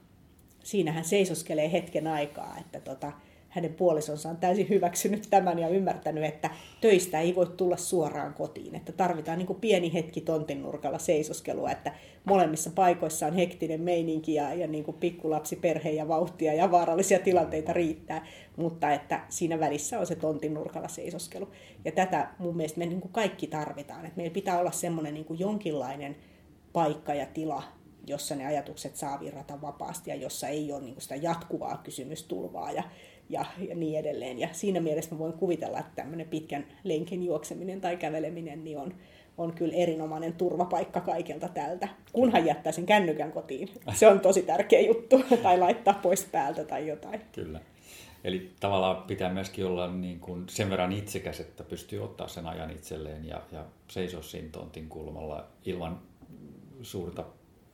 [0.63, 3.11] Siinä hän seisoskelee hetken aikaa, että tota,
[3.55, 6.49] hänen puolisonsa on täysin hyväksynyt tämän ja ymmärtänyt, että
[6.81, 8.75] töistä ei voi tulla suoraan kotiin.
[8.75, 11.93] Että tarvitaan niin pieni hetki tontin nurkalla seisoskelua, että
[12.25, 17.19] molemmissa paikoissa on hektinen meininki ja, ja niin kuin pikkulapsi, perhe ja vauhtia ja vaarallisia
[17.19, 18.25] tilanteita riittää,
[18.57, 21.47] mutta että siinä välissä on se tontin nurkalla seisoskelu.
[21.85, 24.05] Ja tätä mun mielestä me niin kuin kaikki tarvitaan.
[24.05, 26.15] Että meillä pitää olla semmoinen niin kuin jonkinlainen
[26.73, 27.63] paikka ja tila,
[28.07, 32.71] jossa ne ajatukset saa virrata vapaasti ja jossa ei ole niin kuin sitä jatkuvaa kysymystulvaa
[32.71, 32.83] ja
[33.29, 34.39] ja, ja niin edelleen.
[34.39, 38.93] Ja siinä mielessä mä voin kuvitella, että tämmöinen pitkän lenkin juokseminen tai käveleminen niin on,
[39.37, 43.69] on kyllä erinomainen turvapaikka kaikelta tältä, kunhan jättää sen kännykän kotiin.
[43.93, 47.21] Se on tosi tärkeä juttu, tai laittaa pois päältä tai jotain.
[47.31, 47.59] Kyllä.
[48.23, 52.71] Eli tavallaan pitää myöskin olla niin kuin sen verran itsekäs, että pystyy ottaa sen ajan
[52.71, 55.99] itselleen ja, ja seisoa siinä tontin kulmalla ilman
[56.81, 57.25] suurta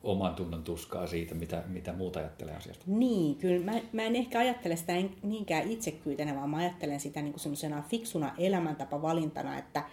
[0.04, 2.86] oman tunnon tuskaa siitä, mitä, mitä muuta ajattelee asiasta.
[2.88, 3.66] Niin, kyllä.
[3.66, 4.93] Mä, mä en ehkä ajattele sitä
[5.24, 9.84] niinkään itsekyytenä, vaan mä ajattelen sitä niin semmoisena fiksuna elämäntapa valintana, että,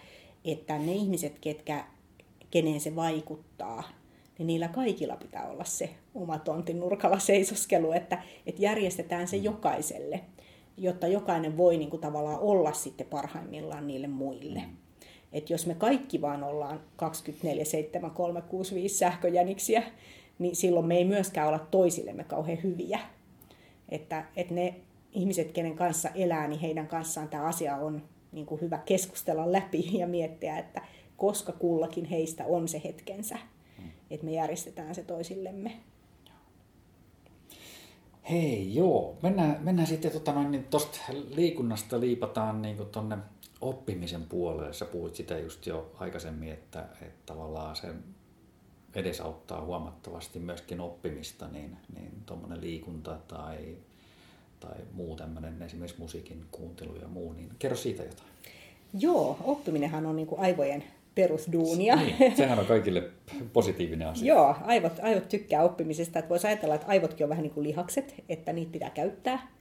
[0.45, 1.85] että ne ihmiset, ketkä,
[2.51, 3.83] keneen se vaikuttaa,
[4.37, 10.21] niin niillä kaikilla pitää olla se oma tontin nurkalla seisoskelu, että, että järjestetään se jokaiselle,
[10.77, 14.59] jotta jokainen voi niin kuin, tavallaan olla sitten parhaimmillaan niille muille.
[14.59, 14.88] Mm.
[15.33, 19.83] Et jos me kaikki vaan ollaan 24, 7, 3, 6, 5 sähköjäniksiä,
[20.39, 22.99] niin silloin me ei myöskään olla toisillemme kauhean hyviä.
[23.89, 24.75] Että, että ne
[25.11, 28.01] ihmiset, kenen kanssa elää, niin heidän kanssaan tämä asia on
[28.31, 30.81] niin kuin hyvä keskustella läpi ja miettiä, että
[31.17, 33.37] koska kullakin heistä on se hetkensä,
[34.11, 35.71] että me järjestetään se toisillemme.
[38.29, 39.17] Hei, joo.
[39.21, 40.99] Mennään, mennään sitten tuota noin, niin tuosta
[41.35, 43.17] liikunnasta liipataan niin tuonne
[43.61, 44.73] oppimisen puolelle.
[44.73, 47.87] Sä puhuit sitä just jo aikaisemmin, että, että tavallaan se
[48.95, 53.77] edesauttaa huomattavasti myöskin oppimista, niin, niin tuommoinen liikunta tai,
[54.59, 58.29] tai muu tämmöinen, esimerkiksi musiikin kuuntelu ja muu, niin kerro siitä jotain.
[58.99, 60.83] Joo, oppiminenhan on niin kuin aivojen
[61.15, 61.95] perusduunia.
[61.95, 63.03] Niin, sehän on kaikille
[63.53, 64.27] positiivinen asia.
[64.27, 66.19] Joo, aivot, aivot tykkää oppimisesta.
[66.19, 69.58] Että voisi ajatella, että aivotkin on vähän niin kuin lihakset, että niitä pitää käyttää.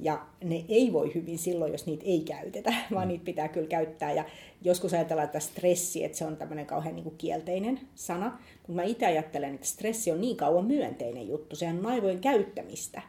[0.00, 3.08] Ja ne ei voi hyvin silloin, jos niitä ei käytetä, vaan mm.
[3.08, 4.12] niitä pitää kyllä käyttää.
[4.12, 4.24] Ja
[4.62, 8.38] joskus ajatellaan, että stressi, että se on tämmöinen kauhean niin kuin kielteinen sana.
[8.56, 11.56] Mutta mä itse ajattelen, että stressi on niin kauan myönteinen juttu.
[11.56, 13.02] Sehän on aivojen käyttämistä.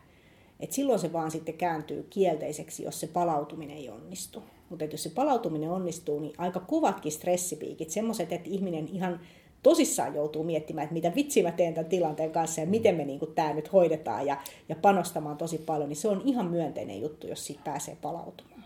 [0.60, 4.44] Et silloin se vaan sitten kääntyy kielteiseksi, jos se palautuminen ei onnistu.
[4.70, 9.20] Mutta jos se palautuminen onnistuu, niin aika kovatkin stressipiikit, semmoiset, että ihminen ihan
[9.64, 13.20] tosissaan joutuu miettimään, että mitä vitsiä mä teen tämän tilanteen kanssa ja miten me niin
[13.36, 14.38] tämä nyt hoidetaan ja,
[14.70, 18.64] ja panostamaan tosi paljon, niin se on ihan myönteinen juttu, jos siitä pääsee palautumaan.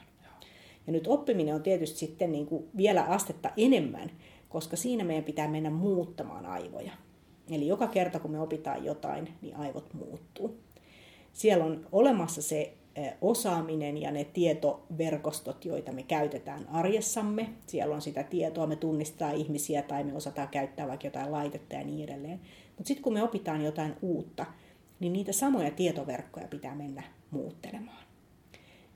[0.87, 4.11] Ja nyt oppiminen on tietysti sitten niin kuin vielä astetta enemmän,
[4.49, 6.91] koska siinä meidän pitää mennä muuttamaan aivoja.
[7.51, 10.57] Eli joka kerta kun me opitaan jotain, niin aivot muuttuu.
[11.33, 12.73] Siellä on olemassa se
[13.21, 17.49] osaaminen ja ne tietoverkostot, joita me käytetään arjessamme.
[17.67, 21.83] Siellä on sitä tietoa, me tunnistetaan ihmisiä tai me osataan käyttää vaikka jotain laitetta ja
[21.83, 22.39] niin edelleen.
[22.77, 24.45] Mutta sitten kun me opitaan jotain uutta,
[24.99, 28.03] niin niitä samoja tietoverkkoja pitää mennä muuttelemaan.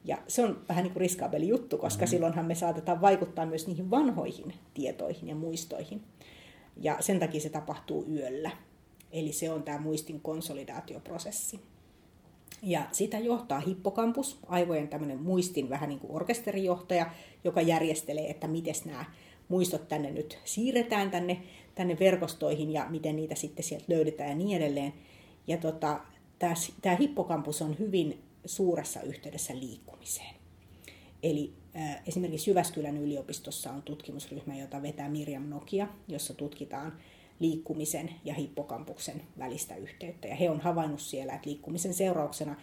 [0.06, 2.12] Ja se on vähän niin kuin riskaabeli juttu, koska mm-hmm.
[2.12, 6.04] silloinhan me saatetaan vaikuttaa myös niihin vanhoihin tietoihin ja muistoihin.
[6.78, 8.52] Ja sen takia se tapahtuu yöllä.
[9.12, 11.60] Eli se on tämä muistin konsolidaatioprosessi.
[12.62, 17.12] Ja sitä johtaa hippokampus, aivojen tämmöinen muistin vähän niin kuin orkesterijohtaja,
[17.43, 19.05] joka järjestelee, että miten nämä
[19.47, 21.41] muistot tänne nyt siirretään tänne,
[21.76, 24.93] tänne verkostoihin ja miten niitä sitten sieltä löydetään ja niin edelleen.
[25.47, 25.99] Ja tota,
[26.82, 30.36] tämä, hippokampus on hyvin suuressa yhteydessä liikkumiseen.
[31.24, 36.97] Eli äh, esimerkiksi Jyväskylän yliopistossa on tutkimusryhmä, jota vetää Mirjam Nokia, jossa tutkitaan
[37.39, 40.27] liikkumisen ja hippokampuksen välistä yhteyttä.
[40.27, 42.55] Ja he on havainnut siellä, että liikkumisen seurauksena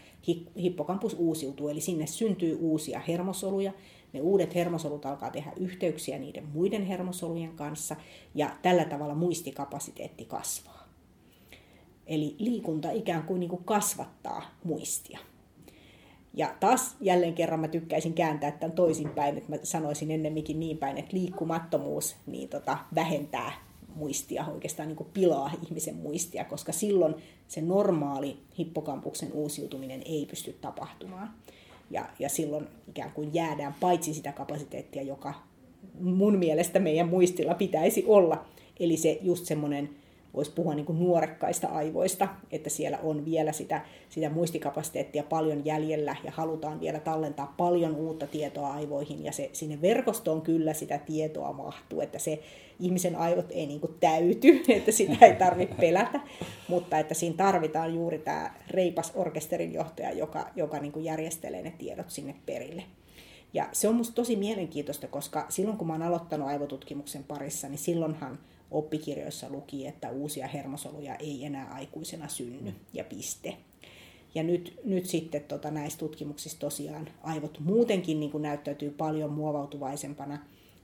[0.56, 3.72] hippokampus uusiutuu, eli sinne syntyy uusia hermosoluja.
[4.12, 7.96] Ne uudet hermosolut alkaa tehdä yhteyksiä niiden muiden hermosolujen kanssa,
[8.34, 10.88] ja tällä tavalla muistikapasiteetti kasvaa.
[12.06, 15.18] Eli liikunta ikään kuin, niin kuin kasvattaa muistia.
[16.34, 20.98] Ja taas jälleen kerran mä tykkäisin kääntää tämän toisinpäin, että mä sanoisin ennemminkin niin päin,
[20.98, 23.52] että liikkumattomuus niin tota, vähentää
[23.94, 27.14] muistia, oikeastaan niin pilaa ihmisen muistia, koska silloin
[27.48, 31.30] se normaali hippokampuksen uusiutuminen ei pysty tapahtumaan.
[31.90, 35.34] Ja, ja silloin ikään kuin jäädään paitsi sitä kapasiteettia, joka
[36.00, 38.44] mun mielestä meidän muistilla pitäisi olla.
[38.80, 39.90] Eli se just semmoinen
[40.34, 46.16] voisi puhua niin kuin nuorekkaista aivoista, että siellä on vielä sitä, sitä muistikapasiteettia paljon jäljellä
[46.24, 51.52] ja halutaan vielä tallentaa paljon uutta tietoa aivoihin ja se, sinne verkostoon kyllä sitä tietoa
[51.52, 52.42] mahtuu, että se
[52.80, 56.20] ihmisen aivot ei niin kuin täyty, että sitä ei tarvitse pelätä,
[56.68, 61.74] mutta että siinä tarvitaan juuri tämä reipas orkesterin johtaja, joka, joka niin kuin järjestelee ne
[61.78, 62.84] tiedot sinne perille.
[63.54, 68.38] Ja se on musta tosi mielenkiintoista, koska silloin kun oon aloittanut aivotutkimuksen parissa, niin silloinhan–
[68.74, 73.56] oppikirjoissa luki, että uusia hermosoluja ei enää aikuisena synny ja piste.
[74.34, 80.38] Ja nyt, nyt sitten tota, näissä tutkimuksissa tosiaan aivot muutenkin niin kuin näyttäytyy paljon muovautuvaisempana,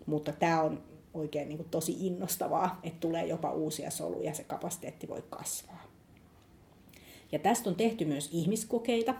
[0.07, 0.83] mutta tämä on
[1.15, 5.83] oikein niin kuin tosi innostavaa, että tulee jopa uusia soluja, se kapasiteetti voi kasvaa.
[7.33, 9.15] Ja tästä on tehty myös ihmiskokeita,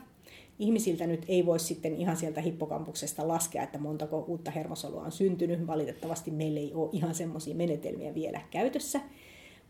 [0.59, 5.67] ihmisiltä nyt ei voi sitten ihan sieltä hippokampuksesta laskea, että montako uutta hermosolua on syntynyt.
[5.67, 9.01] Valitettavasti meillä ei ole ihan semmoisia menetelmiä vielä käytössä.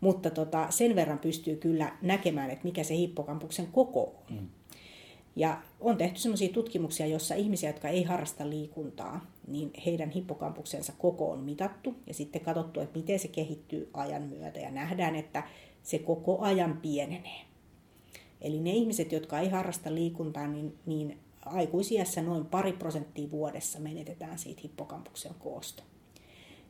[0.01, 4.35] Mutta tota, sen verran pystyy kyllä näkemään, että mikä se hippokampuksen koko on.
[4.35, 4.47] Mm.
[5.35, 11.31] Ja on tehty sellaisia tutkimuksia, joissa ihmisiä, jotka ei harrasta liikuntaa, niin heidän hippokampuksensa koko
[11.31, 15.43] on mitattu ja sitten katsottu, että miten se kehittyy ajan myötä ja nähdään, että
[15.83, 17.41] se koko ajan pienenee.
[18.41, 24.39] Eli ne ihmiset, jotka ei harrasta liikuntaa, niin, niin aikuisiässä noin pari prosenttia vuodessa menetetään
[24.39, 25.83] siitä hippokampuksen koosta.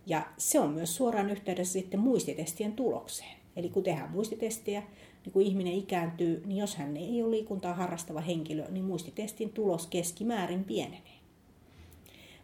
[0.06, 3.38] Ja se on myös suoraan yhteydessä sitten muistitestien tulokseen.
[3.56, 4.84] Eli kun tehdään muistitestiä,
[5.26, 9.88] niin kun ihminen ikääntyy, niin jos hän ei ole liikuntaa harrastava henkilö, niin muistitestin tulos
[9.88, 11.22] keskimäärin pienenee.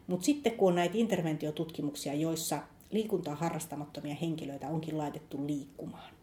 [0.07, 2.61] Mutta sitten kun on näitä interventiotutkimuksia, joissa
[2.91, 6.13] liikuntaa harrastamattomia henkilöitä onkin laitettu liikkumaan,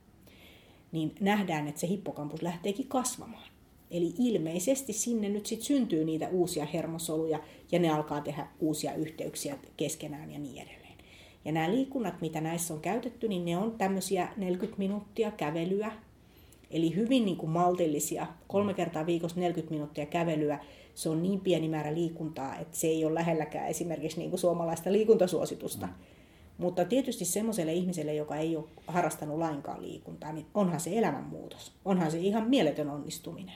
[0.92, 3.48] niin nähdään, että se hippokampus lähteekin kasvamaan.
[3.90, 7.40] Eli ilmeisesti sinne nyt sitten syntyy niitä uusia hermosoluja
[7.72, 10.94] ja ne alkaa tehdä uusia yhteyksiä keskenään ja niin edelleen.
[11.44, 15.92] Ja nämä liikunnat, mitä näissä on käytetty, niin ne on tämmöisiä 40 minuuttia kävelyä,
[16.75, 20.59] eli hyvin niin kuin maltillisia, kolme kertaa viikossa 40 minuuttia kävelyä.
[20.95, 24.93] Se on niin pieni määrä liikuntaa, että se ei ole lähelläkään esimerkiksi niin kuin suomalaista
[24.93, 25.87] liikuntasuositusta.
[25.87, 25.93] Mm.
[26.59, 31.72] Mutta tietysti semmoiselle ihmiselle, joka ei ole harrastanut lainkaan liikuntaa, niin onhan se elämänmuutos.
[31.85, 33.55] Onhan se ihan mieletön onnistuminen.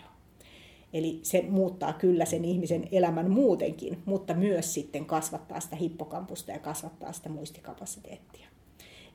[0.93, 6.59] Eli se muuttaa kyllä sen ihmisen elämän muutenkin, mutta myös sitten kasvattaa sitä hippokampusta ja
[6.59, 8.49] kasvattaa sitä muistikapasiteettia.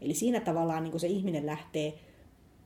[0.01, 1.93] Eli siinä tavallaan niin se ihminen lähtee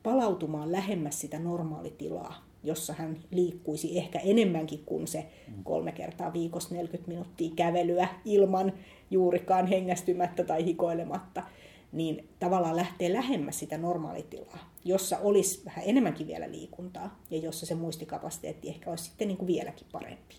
[0.08, 5.26] palautumaan lähemmäs sitä normaalitilaa, jossa hän liikkuisi ehkä enemmänkin kuin se
[5.64, 8.74] kolme kertaa viikossa 40 minuuttia kävelyä ilman
[9.12, 11.44] juurikaan hengästymättä tai hikoilematta,
[11.92, 17.76] niin tavallaan lähtee lähemmäs sitä normaalitilaa, jossa olisi vähän enemmänkin vielä liikuntaa ja jossa se
[17.76, 20.36] muistikapasiteetti ehkä olisi sitten niin kuin vieläkin parempi.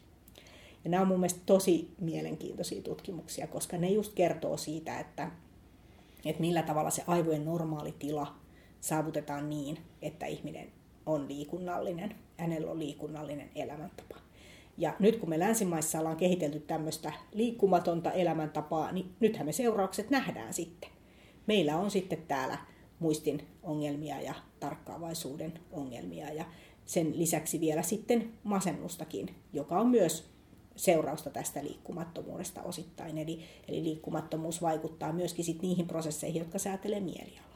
[0.84, 5.30] Ja nämä on mun mielestä tosi mielenkiintoisia tutkimuksia, koska ne just kertoo siitä, että,
[6.24, 8.34] että millä tavalla se aivojen normaali tila
[8.88, 10.72] saavutetaan niin, että ihminen
[11.06, 14.16] on liikunnallinen, hänellä on liikunnallinen elämäntapa.
[14.78, 20.54] Ja nyt kun me länsimaissa ollaan kehitelty tämmöistä liikkumatonta elämäntapaa, niin nythän me seuraukset nähdään
[20.54, 20.90] sitten.
[21.46, 22.58] Meillä on sitten täällä
[22.98, 26.44] muistin ongelmia ja tarkkaavaisuuden ongelmia ja
[26.84, 30.30] sen lisäksi vielä sitten masennustakin, joka on myös
[30.76, 33.18] seurausta tästä liikkumattomuudesta osittain.
[33.18, 37.47] Eli, eli liikkumattomuus vaikuttaa myöskin sit niihin prosesseihin, jotka säätelee mielialaa.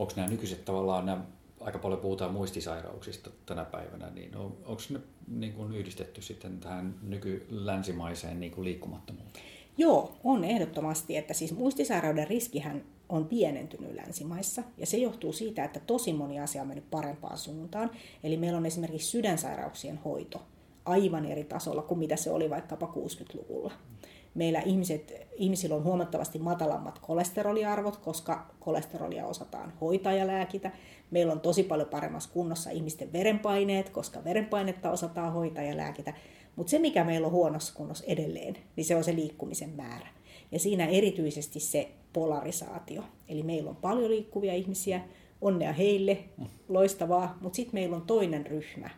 [0.00, 1.24] Onko nämä nykyiset tavallaan, nämä,
[1.60, 6.94] aika paljon puhutaan muistisairauksista tänä päivänä, niin on, onko ne niin kuin yhdistetty sitten tähän
[7.02, 9.44] nykylänsimaiseen niin kuin liikkumattomuuteen?
[9.76, 15.80] Joo, on ehdottomasti, että siis muistisairauden riskihän on pienentynyt länsimaissa, ja se johtuu siitä, että
[15.80, 17.90] tosi moni asia on mennyt parempaan suuntaan.
[18.24, 20.42] Eli meillä on esimerkiksi sydänsairauksien hoito
[20.84, 23.72] aivan eri tasolla kuin mitä se oli vaikkapa 60-luvulla.
[24.34, 30.70] Meillä ihmiset, ihmisillä on huomattavasti matalammat kolesteroliarvot, koska kolesterolia osataan hoitaa ja lääkitä.
[31.10, 36.14] Meillä on tosi paljon paremmassa kunnossa ihmisten verenpaineet, koska verenpainetta osataan hoitaa ja lääkitä.
[36.56, 40.06] Mutta se, mikä meillä on huonossa kunnossa edelleen, niin se on se liikkumisen määrä.
[40.52, 43.02] Ja siinä erityisesti se polarisaatio.
[43.28, 45.00] Eli meillä on paljon liikkuvia ihmisiä,
[45.40, 46.18] onnea heille,
[46.68, 48.90] loistavaa, mutta sitten meillä on toinen ryhmä,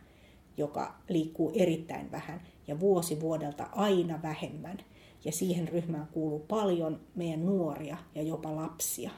[0.56, 4.78] joka liikkuu erittäin vähän ja vuosi vuodelta aina vähemmän.
[5.24, 9.10] Ja siihen ryhmään kuuluu paljon meidän nuoria ja jopa lapsia.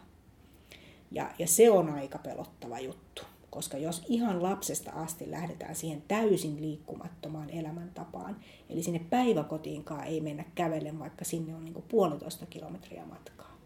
[1.10, 3.22] Ja, ja se on aika pelottava juttu.
[3.50, 8.36] Koska jos ihan lapsesta asti lähdetään siihen täysin liikkumattomaan elämäntapaan,
[8.70, 13.58] eli sinne päiväkotiinkaan ei mennä kävellen, vaikka sinne on niin kuin puolitoista kilometriä matkaa,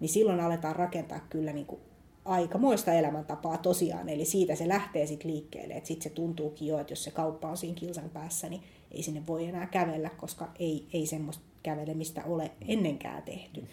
[0.00, 1.80] niin silloin aletaan rakentaa kyllä niin kuin
[2.24, 6.92] aikamoista elämäntapaa tosiaan, eli siitä se lähtee sitten liikkeelle, että sitten se tuntuukin jo, että
[6.92, 10.86] jos se kauppa on siinä kilsan päässä, niin ei sinne voi enää kävellä, koska ei,
[10.92, 13.64] ei semmoista kävelemistä ole ennenkään tehty.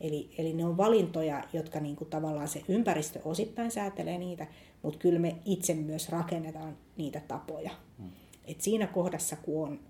[0.00, 4.46] Eli, eli ne on valintoja, jotka niin kuin tavallaan se ympäristö osittain säätelee niitä,
[4.82, 7.70] mutta kyllä me itse myös rakennetaan niitä tapoja.
[7.98, 8.10] Hmm.
[8.44, 9.80] Et siinä kohdassa, kun on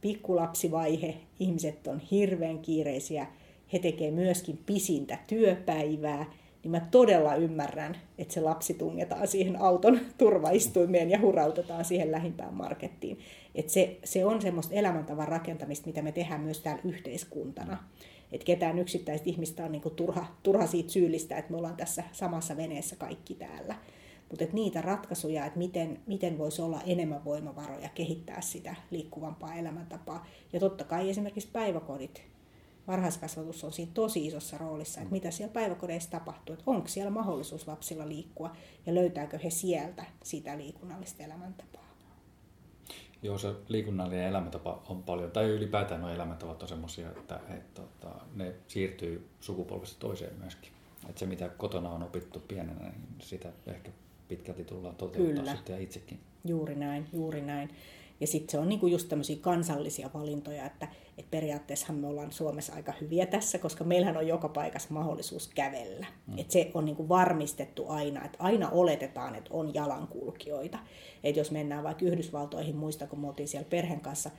[0.00, 3.26] pikkulapsivaihe, ihmiset on hirveän kiireisiä,
[3.72, 6.32] he tekevät myöskin pisintä työpäivää,
[6.62, 12.54] niin mä todella ymmärrän, että se lapsi tungetaan siihen auton turvaistuimeen ja hurautetaan siihen lähimpään
[12.54, 13.18] markettiin.
[13.54, 17.84] Et se, se on semmoista elämäntavan rakentamista, mitä me tehdään myös täällä yhteiskuntana.
[18.32, 22.56] Että ketään yksittäistä ihmistä on niinku turha, turha siitä syyllistä, että me ollaan tässä samassa
[22.56, 23.74] veneessä kaikki täällä.
[24.30, 30.26] Mutta niitä ratkaisuja, että miten, miten voisi olla enemmän voimavaroja kehittää sitä liikkuvampaa elämäntapaa.
[30.52, 32.22] Ja totta kai esimerkiksi päiväkodit,
[32.88, 37.68] varhaiskasvatus on siinä tosi isossa roolissa, että mitä siellä päiväkodeissa tapahtuu, että onko siellä mahdollisuus
[37.68, 41.87] lapsilla liikkua ja löytääkö he sieltä sitä liikunnallista elämäntapaa.
[43.22, 48.14] Joo, se liikunnallinen elämäntapa on paljon, tai ylipäätään nuo elämäntavat on että, että, että tota,
[48.34, 50.72] ne siirtyy sukupolvesta toiseen myöskin.
[51.08, 53.90] Että se, mitä kotona on opittu pienenä, niin sitä ehkä
[54.28, 55.54] pitkälti tullaan toteuttaa Kyllä.
[55.54, 56.20] sitten ja itsekin.
[56.44, 57.70] Juuri näin, juuri näin.
[58.20, 60.88] Ja sitten se on niinku just tämmöisiä kansallisia valintoja, että,
[61.18, 66.06] että periaatteessa me ollaan Suomessa aika hyviä tässä, koska meillähän on joka paikassa mahdollisuus kävellä.
[66.26, 66.38] Mm.
[66.38, 70.78] Että se on niinku varmistettu aina, että aina oletetaan, että on jalankulkijoita.
[71.24, 74.30] Että jos mennään vaikka Yhdysvaltoihin, muista kun me oltiin siellä perheen kanssa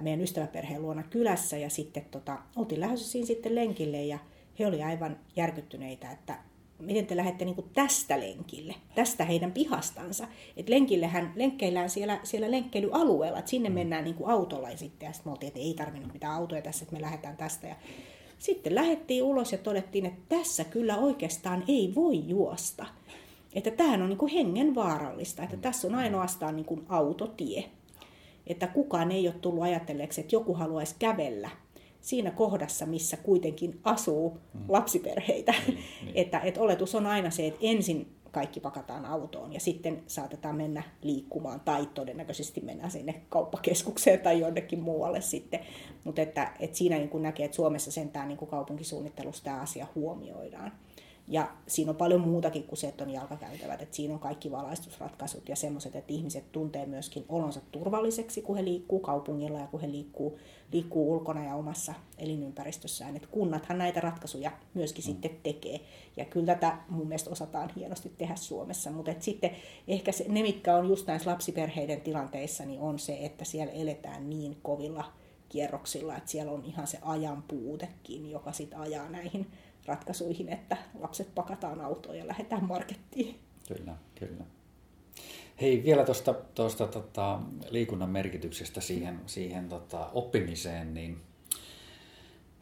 [0.00, 4.18] meidän ystäväperheen luona kylässä ja sitten tota, oltiin lähdössä siinä sitten lenkille ja
[4.58, 6.38] he oli aivan järkyttyneitä, että
[6.82, 10.28] miten te lähdette niin tästä lenkille, tästä heidän pihastansa.
[10.56, 13.74] Et lenkillehän, lenkkeillään siellä, siellä lenkkeilyalueella, että sinne mm.
[13.74, 16.82] mennään niin autolla ja sitten, ja sitten me oltiin, että ei tarvinnut mitään autoja tässä,
[16.82, 17.66] että me lähdetään tästä.
[17.66, 17.76] Ja
[18.38, 22.86] sitten lähdettiin ulos ja todettiin, että tässä kyllä oikeastaan ei voi juosta.
[23.54, 27.64] Että tämähän on niin kuin hengen vaarallista, että tässä on ainoastaan niin kuin autotie.
[28.46, 31.50] Että kukaan ei ole tullut ajatelleeksi, että joku haluaisi kävellä
[32.02, 34.60] siinä kohdassa, missä kuitenkin asuu mm.
[34.68, 35.54] lapsiperheitä.
[35.66, 36.12] Niin, niin.
[36.22, 40.82] että, että oletus on aina se, että ensin kaikki pakataan autoon ja sitten saatetaan mennä
[41.02, 45.60] liikkumaan tai todennäköisesti mennään sinne kauppakeskukseen tai jonnekin muualle sitten.
[46.04, 50.72] Mutta että, että siinä niin kuin näkee, että Suomessa sentään niin kaupunkisuunnittelussa tämä asia huomioidaan.
[51.28, 53.82] Ja siinä on paljon muutakin kuin se, että on jalkakäytävät.
[53.82, 58.64] Että siinä on kaikki valaistusratkaisut ja semmoiset, että ihmiset tuntee myöskin olonsa turvalliseksi, kun he
[58.64, 60.38] liikkuu kaupungilla ja kun he liikkuu,
[60.72, 63.16] liikkuu ulkona ja omassa elinympäristössään.
[63.16, 65.06] Että kunnathan näitä ratkaisuja myöskin mm.
[65.06, 65.80] sitten tekee.
[66.16, 68.90] Ja kyllä tätä mun mielestä osataan hienosti tehdä Suomessa.
[68.90, 69.50] Mutta et sitten
[69.88, 74.30] ehkä se, ne, mitkä on just näissä lapsiperheiden tilanteissa, niin on se, että siellä eletään
[74.30, 75.04] niin kovilla
[75.48, 79.46] kierroksilla, että siellä on ihan se ajan puutekin, joka sitten ajaa näihin
[79.86, 83.38] ratkaisuihin, että lapset pakataan autoon ja lähdetään markettiin.
[83.68, 84.44] Kyllä, kyllä.
[85.60, 91.20] Hei, vielä tuosta tosta, tota, liikunnan merkityksestä siihen, siihen tota, oppimiseen, niin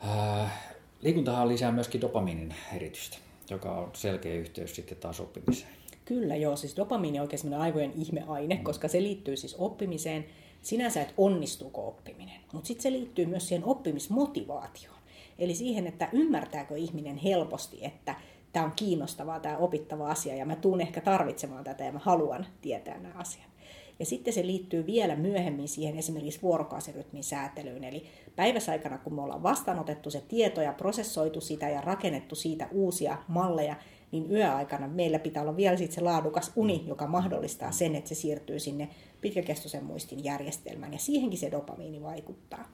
[0.09, 0.53] äh,
[1.01, 3.16] liikuntahan lisää myöskin dopamiinin eritystä,
[3.51, 5.73] joka on selkeä yhteys sitten taas oppimiseen.
[6.05, 8.64] Kyllä joo, siis dopamiini on oikein aivojen ihmeaine, mm.
[8.64, 10.25] koska se liittyy siis oppimiseen
[10.62, 14.99] sinänsä, että onnistuuko oppiminen, mutta sitten se liittyy myös siihen oppimismotivaatioon.
[15.41, 18.14] Eli siihen, että ymmärtääkö ihminen helposti, että
[18.53, 22.47] tämä on kiinnostavaa, tämä opittava asia ja mä tuun ehkä tarvitsemaan tätä ja mä haluan
[22.61, 23.51] tietää nämä asiat.
[23.99, 27.84] Ja sitten se liittyy vielä myöhemmin siihen esimerkiksi vuorokausirytmin säätelyyn.
[27.84, 33.18] Eli päiväsaikana, kun me ollaan vastaanotettu se tieto ja prosessoitu sitä ja rakennettu siitä uusia
[33.28, 33.76] malleja,
[34.12, 38.14] niin yöaikana meillä pitää olla vielä sitten se laadukas uni, joka mahdollistaa sen, että se
[38.14, 38.88] siirtyy sinne
[39.20, 40.93] pitkäkestoisen muistin järjestelmään.
[40.93, 42.68] Ja siihenkin se dopamiini vaikuttaa.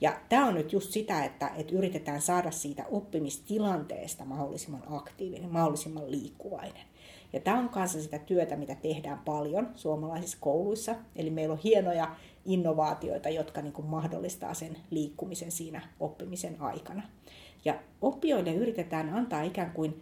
[0.00, 6.10] Ja tämä on nyt just sitä, että, että yritetään saada siitä oppimistilanteesta mahdollisimman aktiivinen, mahdollisimman
[6.10, 6.82] liikkuvainen.
[7.32, 10.94] Ja tämä on kanssa sitä työtä, mitä tehdään paljon suomalaisissa kouluissa.
[11.16, 17.02] Eli meillä on hienoja innovaatioita, jotka niin mahdollistaa sen liikkumisen siinä oppimisen aikana.
[17.64, 20.00] Ja oppijoille yritetään antaa ikään kuin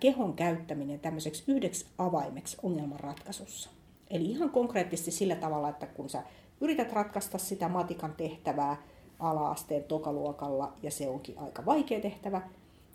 [0.00, 3.70] kehon käyttäminen tämmöiseksi yhdeksi avaimeksi ongelmanratkaisussa.
[4.10, 6.22] Eli ihan konkreettisesti sillä tavalla, että kun sä
[6.60, 8.76] yrität ratkaista sitä matikan tehtävää,
[9.18, 12.42] ala-asteen tokaluokalla ja se onkin aika vaikea tehtävä,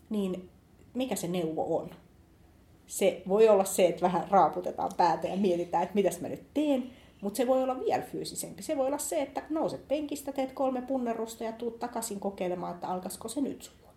[0.10, 0.50] niin
[0.94, 1.90] mikä se neuvo on?
[2.88, 6.92] Se voi olla se, että vähän raaputetaan päätä ja mietitään, että mitäs mä nyt teen,
[7.22, 8.64] mutta se voi olla vielä fyysisempi.
[8.64, 12.88] Se voi olla se, että nouset penkistä, teet kolme punnerusta ja tuut takaisin kokeilemaan, että
[12.88, 13.92] alkaisiko se nyt sujua.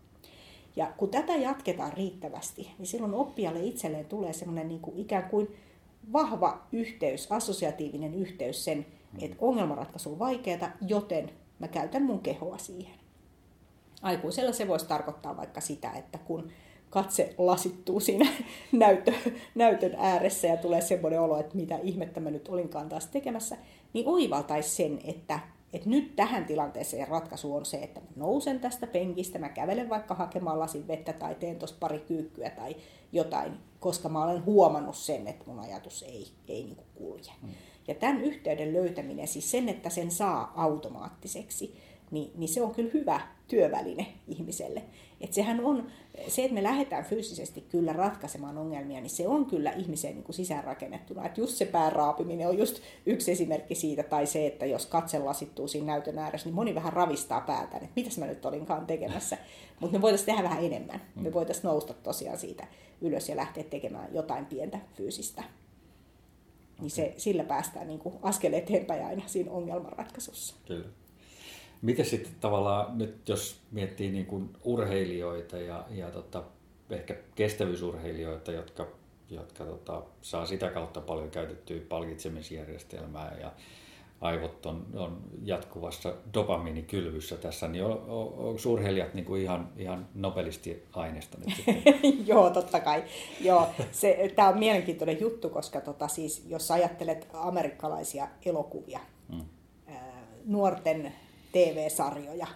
[0.77, 5.57] Ja kun tätä jatketaan riittävästi, niin silloin oppijalle itselleen tulee semmoinen niin kuin ikään kuin
[6.13, 8.87] vahva yhteys, assosiatiivinen yhteys sen,
[9.21, 11.31] että ongelmanratkaisu on vaikeaa, joten
[11.65, 12.95] mä käytän mun kehoa siihen.
[14.03, 16.51] Aikuisella se voisi tarkoittaa vaikka sitä, että kun
[16.91, 18.31] katse lasittuu siinä
[18.73, 19.13] näytö,
[19.55, 23.57] näytön ääressä ja tulee semmoinen olo, että mitä ihmettä mä nyt olinkaan taas tekemässä,
[23.93, 25.41] niin oivaltaisi sen, että,
[25.73, 30.15] että nyt tähän tilanteeseen ratkaisu on se, että mä nousen tästä penkistä, mä kävelen vaikka
[30.15, 32.77] hakemaan lasin vettä tai teen tuossa pari kyykkyä tai
[33.13, 37.33] jotain, koska mä olen huomannut sen, että mun ajatus ei, ei niin kulje.
[37.43, 37.49] Mm.
[37.89, 41.77] Ja tämän yhteyden löytäminen, siis sen, että sen saa automaattiseksi,
[42.11, 44.83] niin, niin se on kyllä hyvä työväline ihmiselle.
[45.21, 45.87] Et sehän on,
[46.29, 50.35] se, että me lähdetään fyysisesti kyllä ratkaisemaan ongelmia, niin se on kyllä ihmiseen niin kuin
[50.35, 51.27] sisäänrakennettuna.
[51.27, 55.69] Että just se pääraapiminen on just yksi esimerkki siitä, tai se, että jos katse lasittuu
[55.69, 59.39] siinä näytön ääressä, niin moni vähän ravistaa päätään, että mitäs mä nyt olinkaan tekemässä.
[59.81, 61.01] Mutta me voitaisiin tehdä vähän enemmän.
[61.15, 61.35] Me mm.
[61.35, 62.67] voitaisiin nousta tosiaan siitä
[63.01, 65.45] ylös ja lähteä tekemään jotain pientä fyysistä
[66.85, 70.55] niin se, sillä päästään niin kuin askel eteenpäin aina siinä ongelmanratkaisussa.
[70.67, 70.87] Kyllä.
[71.83, 76.45] Miten sitten tavallaan nyt, jos miettii niin kuin urheilijoita ja, ja tota,
[76.91, 78.87] ehkä kestävyysurheilijoita, jotka,
[79.31, 83.53] jotka tota, saa sitä kautta paljon käytettyä palkitsemisjärjestelmää ja
[84.25, 91.39] aivot on, on jatkuvassa dopamiinikylvyssä tässä, niin on, on urheilijat niin kuin ihan, ihan nobelisti-aineesta
[91.39, 91.85] nyt sitten?
[92.27, 93.05] Joo, totta kai.
[93.41, 99.01] Joo, se, tämä on mielenkiintoinen juttu, koska tota, siis, jos ajattelet amerikkalaisia elokuvia,
[99.33, 99.45] hmm.
[99.87, 101.13] ää, nuorten
[101.53, 102.47] TV-sarjoja,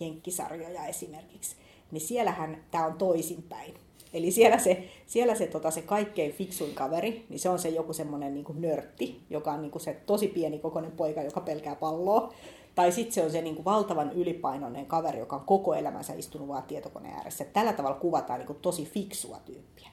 [0.00, 1.56] jenkkisarjoja esimerkiksi,
[1.90, 3.74] niin siellähän tämä on toisinpäin.
[4.14, 7.92] Eli siellä se, siellä se, tota, se kaikkein fiksuin kaveri, niin se on se joku
[7.92, 12.32] semmoinen niin nörtti, joka on niin kuin se tosi pieni kokoinen poika, joka pelkää palloa.
[12.74, 16.48] Tai sitten se on se niin kuin valtavan ylipainoinen kaveri, joka on koko elämänsä istunut
[16.48, 17.44] vaan tietokoneen ääressä.
[17.44, 19.88] Tällä tavalla kuvataan niin kuin tosi fiksua tyyppiä.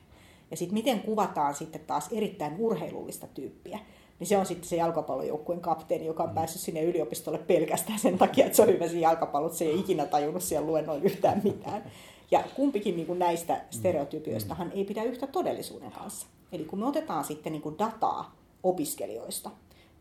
[0.52, 3.80] Ja sitten miten kuvataan sitten taas erittäin urheilullista tyyppiä,
[4.20, 6.36] niin se on sitten se jalkapallojoukkueen kapteeni, joka on mm.
[6.36, 10.06] päässyt sinne yliopistolle pelkästään sen takia, että se on hyvä siinä jalkapallot, se ei ikinä
[10.06, 11.84] tajunnut siellä luennoin yhtään mitään.
[12.32, 13.62] Ja kumpikin niin kuin näistä mm.
[13.70, 16.28] stereotypioistahan ei pidä yhtä todellisuuden kanssa.
[16.52, 19.52] Eli kun me otetaan sitten niin kuin dataa opiskelijoista,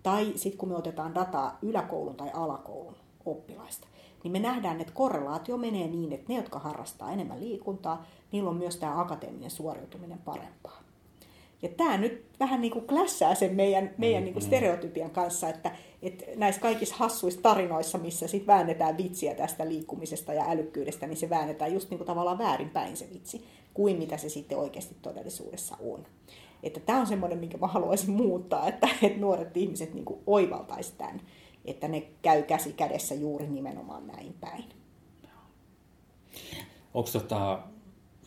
[0.03, 3.89] tai sitten kun me otetaan dataa yläkoulun tai alakoulun oppilaista,
[4.25, 8.57] niin me nähdään, että korrelaatio menee niin, että ne, jotka harrastaa enemmän liikuntaa, niillä on
[8.57, 10.81] myös tämä akateeminen suoriutuminen parempaa.
[11.63, 15.71] Ja tämä nyt vähän niin kuin klässää sen meidän, meidän niin kuin stereotypian kanssa, että,
[16.03, 21.31] että näissä kaikissa hassuissa tarinoissa, missä sit väännetään vitsiä tästä liikkumisesta ja älykkyydestä, niin se
[21.31, 23.45] väännetään just niin kuin tavallaan väärinpäin se vitsi,
[23.75, 26.07] kuin mitä se sitten oikeasti todellisuudessa on.
[26.63, 30.99] Että tämä on semmoinen, minkä mä haluaisin muuttaa, että, että nuoret ihmiset niin kuin oivaltaisivat
[30.99, 31.21] tämän,
[31.65, 34.65] että ne käy käsi kädessä juuri nimenomaan näin päin.
[36.95, 37.63] Onko tota,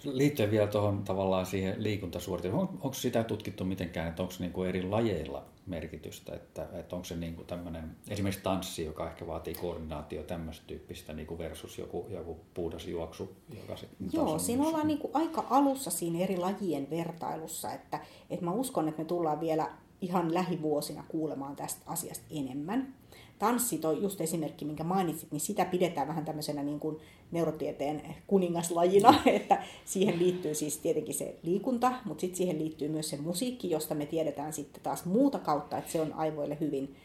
[0.04, 4.84] liittyen vielä tuohon tavallaan siihen liikuntasuoritukseen, on, onko sitä tutkittu mitenkään, että onko niinku eri
[4.84, 10.64] lajeilla merkitystä, että, että onko se niinku tämmöinen, esimerkiksi tanssi, joka ehkä vaatii koordinaatio tämmöistä
[10.68, 15.92] tyyppistä niinku versus joku, joku puhdas juoksu, joka se Joo, siinä ollaan niinku aika alussa
[15.92, 18.00] siinä eri lajien vertailussa, että,
[18.30, 22.94] että mä uskon, että me tullaan vielä ihan lähivuosina kuulemaan tästä asiasta enemmän
[23.40, 26.98] tanssi, toi just esimerkki, minkä mainitsit, niin sitä pidetään vähän tämmöisenä niin kuin
[27.32, 33.18] neurotieteen kuningaslajina, että siihen liittyy siis tietenkin se liikunta, mutta sitten siihen liittyy myös se
[33.18, 36.96] musiikki, josta me tiedetään sitten taas muuta kautta, että se on aivoille hyvin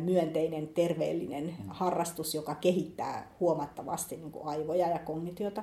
[0.00, 1.68] myönteinen, terveellinen mm.
[1.68, 5.62] harrastus, joka kehittää huomattavasti niin kuin aivoja ja kognitiota.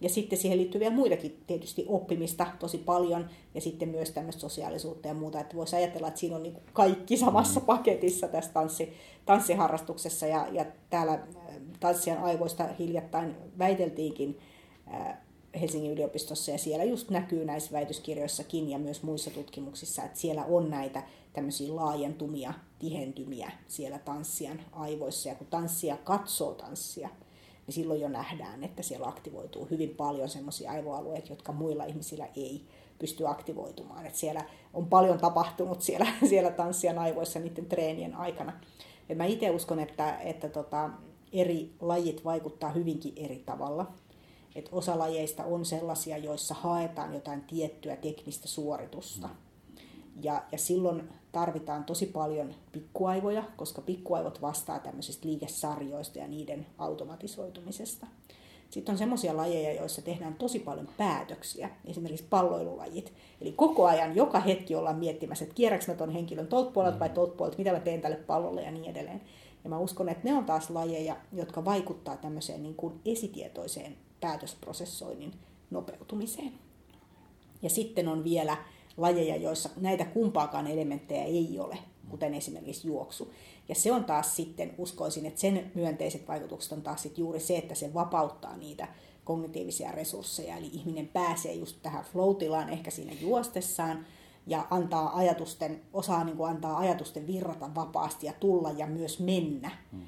[0.00, 5.08] Ja sitten siihen liittyy vielä muitakin tietysti oppimista tosi paljon ja sitten myös tämmöistä sosiaalisuutta
[5.08, 5.40] ja muuta.
[5.40, 7.66] Että voisi ajatella, että siinä on niin kaikki samassa mm.
[7.66, 8.92] paketissa tässä tanssi,
[9.26, 10.26] tanssiharrastuksessa.
[10.26, 11.18] Ja, ja täällä
[11.80, 14.38] tanssian aivoista hiljattain väiteltiinkin
[15.60, 20.70] Helsingin yliopistossa ja siellä just näkyy näissä väitöskirjoissakin ja myös muissa tutkimuksissa, että siellä on
[20.70, 25.28] näitä tämmöisiä laajentumia, tihentymiä siellä tanssian aivoissa.
[25.28, 27.08] Ja kun tanssia katsoo tanssia,
[27.68, 32.64] niin silloin jo nähdään, että siellä aktivoituu hyvin paljon semmoisia aivoalueita, jotka muilla ihmisillä ei
[32.98, 34.06] pysty aktivoitumaan.
[34.06, 34.44] Että siellä
[34.74, 38.52] on paljon tapahtunut siellä, siellä tanssian aivoissa niiden treenien aikana.
[39.08, 40.90] Ja mä itse uskon, että, että tota,
[41.32, 43.86] eri lajit vaikuttaa hyvinkin eri tavalla.
[44.54, 49.28] Et osa lajeista on sellaisia, joissa haetaan jotain tiettyä teknistä suoritusta.
[50.22, 58.06] Ja, ja silloin tarvitaan tosi paljon pikkuaivoja, koska pikkuaivot vastaa tämmöisistä liikesarjoista ja niiden automatisoitumisesta.
[58.70, 63.12] Sitten on semmoisia lajeja, joissa tehdään tosi paljon päätöksiä, esimerkiksi palloilulajit.
[63.40, 67.08] Eli koko ajan, joka hetki ollaan miettimässä, että kierräks mä ton henkilön tolta puolelta vai
[67.08, 69.20] tolta puolelta, mitä mä teen tälle pallolle ja niin edelleen.
[69.64, 75.32] Ja mä uskon, että ne on taas lajeja, jotka vaikuttaa tämmöiseen niin kuin esitietoiseen päätösprosessoinnin
[75.70, 76.52] nopeutumiseen.
[77.62, 78.56] Ja sitten on vielä
[78.98, 81.78] lajeja, joissa näitä kumpaakaan elementtejä ei ole,
[82.08, 83.32] kuten esimerkiksi juoksu.
[83.68, 87.58] Ja se on taas sitten, uskoisin, että sen myönteiset vaikutukset on taas sitten juuri se,
[87.58, 88.88] että se vapauttaa niitä
[89.24, 92.36] kognitiivisia resursseja, eli ihminen pääsee just tähän flow
[92.72, 94.06] ehkä siinä juostessaan,
[94.48, 99.70] ja antaa ajatusten, osaa niin kuin antaa ajatusten virrata vapaasti ja tulla ja myös mennä.
[99.92, 100.02] Hmm.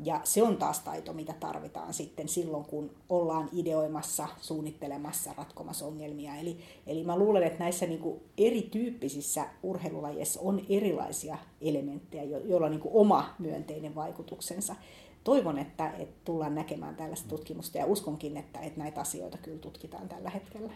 [0.00, 6.36] Ja se on taas taito, mitä tarvitaan sitten silloin, kun ollaan ideoimassa, suunnittelemassa, ratkomassa ongelmia.
[6.36, 12.72] Eli, eli mä luulen, että näissä niin kuin erityyppisissä urheilulajeissa on erilaisia elementtejä, joilla on
[12.72, 14.76] niin kuin oma myönteinen vaikutuksensa.
[15.24, 20.08] Toivon, että, että tullaan näkemään tällaista tutkimusta ja uskonkin, että, että näitä asioita kyllä tutkitaan
[20.08, 20.72] tällä hetkellä.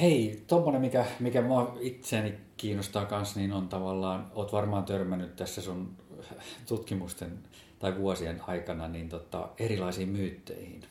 [0.00, 5.62] Hei, tuommoinen, mikä, mikä mua itseäni kiinnostaa kanssa, niin on tavallaan, oot varmaan törmännyt tässä
[5.62, 5.88] sun
[6.66, 7.38] tutkimusten
[7.78, 10.82] tai vuosien aikana niin tota, erilaisiin myytteihin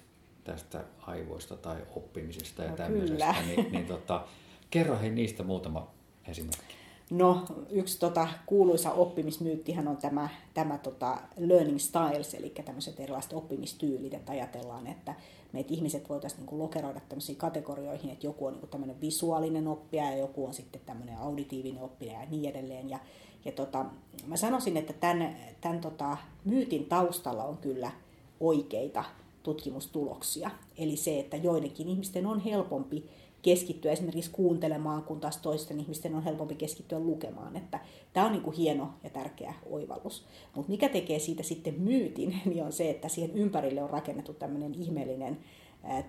[0.44, 3.36] tästä aivoista tai oppimisesta ja no, tämmöisestä.
[3.48, 4.26] Niin, niin tota,
[4.70, 5.92] kerro hei niistä muutama
[6.28, 6.76] esimerkki.
[7.10, 14.14] No, yksi tota, kuuluisa oppimismyyttihän on tämä, tämä tota, learning styles, eli tämmöiset erilaiset oppimistyylit,
[14.14, 15.16] että ajatellaan, että
[15.54, 20.18] meitä ihmiset voitaisiin niin lokeroida tämmöisiin kategorioihin, että joku on niin tämmöinen visuaalinen oppija ja
[20.18, 22.90] joku on sitten tämmöinen auditiivinen oppija ja niin edelleen.
[22.90, 23.00] Ja,
[23.46, 23.86] ja tota,
[24.28, 27.92] mä sanoisin, että tämän, tämän tota, myytin taustalla on kyllä
[28.40, 29.04] oikeita
[29.44, 30.52] tutkimustuloksia.
[30.78, 33.10] Eli se, että joidenkin ihmisten on helpompi
[33.42, 37.56] keskittyä esimerkiksi kuuntelemaan, kun taas toisten ihmisten on helpompi keskittyä lukemaan.
[37.56, 37.80] Että
[38.14, 40.26] tämä on niin kuin hieno ja tärkeä oivallus.
[40.56, 44.76] Mutta mikä tekee siitä sitten myytin, niin on se, että siihen ympärille on rakennettu tämmöinen
[44.76, 45.38] ihmeellinen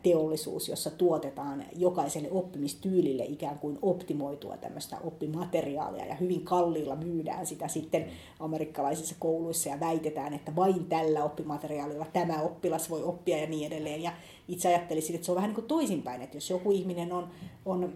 [0.03, 7.69] teollisuus, jossa tuotetaan jokaiselle oppimistyylille ikään kuin optimoitua tämmöistä oppimateriaalia ja hyvin kalliilla myydään sitä
[7.69, 8.07] sitten
[8.41, 14.03] amerikkalaisissa kouluissa ja väitetään, että vain tällä oppimateriaalilla tämä oppilas voi oppia ja niin edelleen.
[14.03, 14.13] Ja
[14.49, 17.29] itse ajattelisin, että se on vähän niin kuin toisinpäin, että jos joku ihminen on,
[17.65, 17.93] on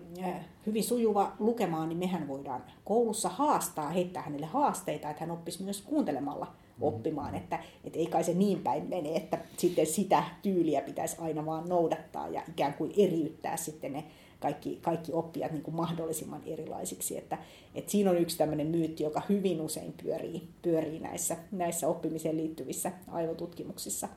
[0.67, 5.83] hyvin sujuva lukemaan, niin mehän voidaan koulussa haastaa, heittää hänelle haasteita, että hän oppisi myös
[5.83, 6.47] kuuntelemalla
[6.81, 11.47] oppimaan, että, että ei kai se niin päin mene, että sitten sitä tyyliä pitäisi aina
[11.47, 14.05] vaan noudattaa ja ikään kuin eriyttää sitten ne
[14.41, 17.19] kaikki, kaikki oppijat niin kuin mahdollisimman erilaisiksi.
[17.19, 17.39] Että,
[17.75, 22.93] että siinä on yksi tämmöinen myytti, joka hyvin usein pyörii, pyörii näissä, näissä oppimiseen liittyvissä
[23.09, 24.09] aivotutkimuksissa.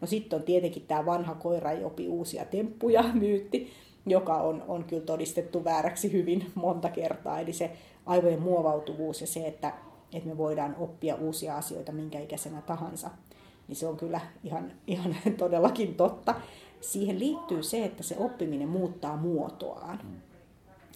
[0.00, 3.70] No sitten on tietenkin tämä vanha koira ei opi uusia temppuja myytti,
[4.06, 7.40] joka on, on kyllä todistettu vääräksi hyvin monta kertaa.
[7.40, 7.70] Eli se
[8.06, 9.72] aivojen muovautuvuus ja se, että
[10.16, 13.10] että me voidaan oppia uusia asioita minkä ikäisenä tahansa,
[13.68, 16.34] niin se on kyllä ihan, ihan todellakin totta.
[16.80, 20.00] Siihen liittyy se, että se oppiminen muuttaa muotoaan.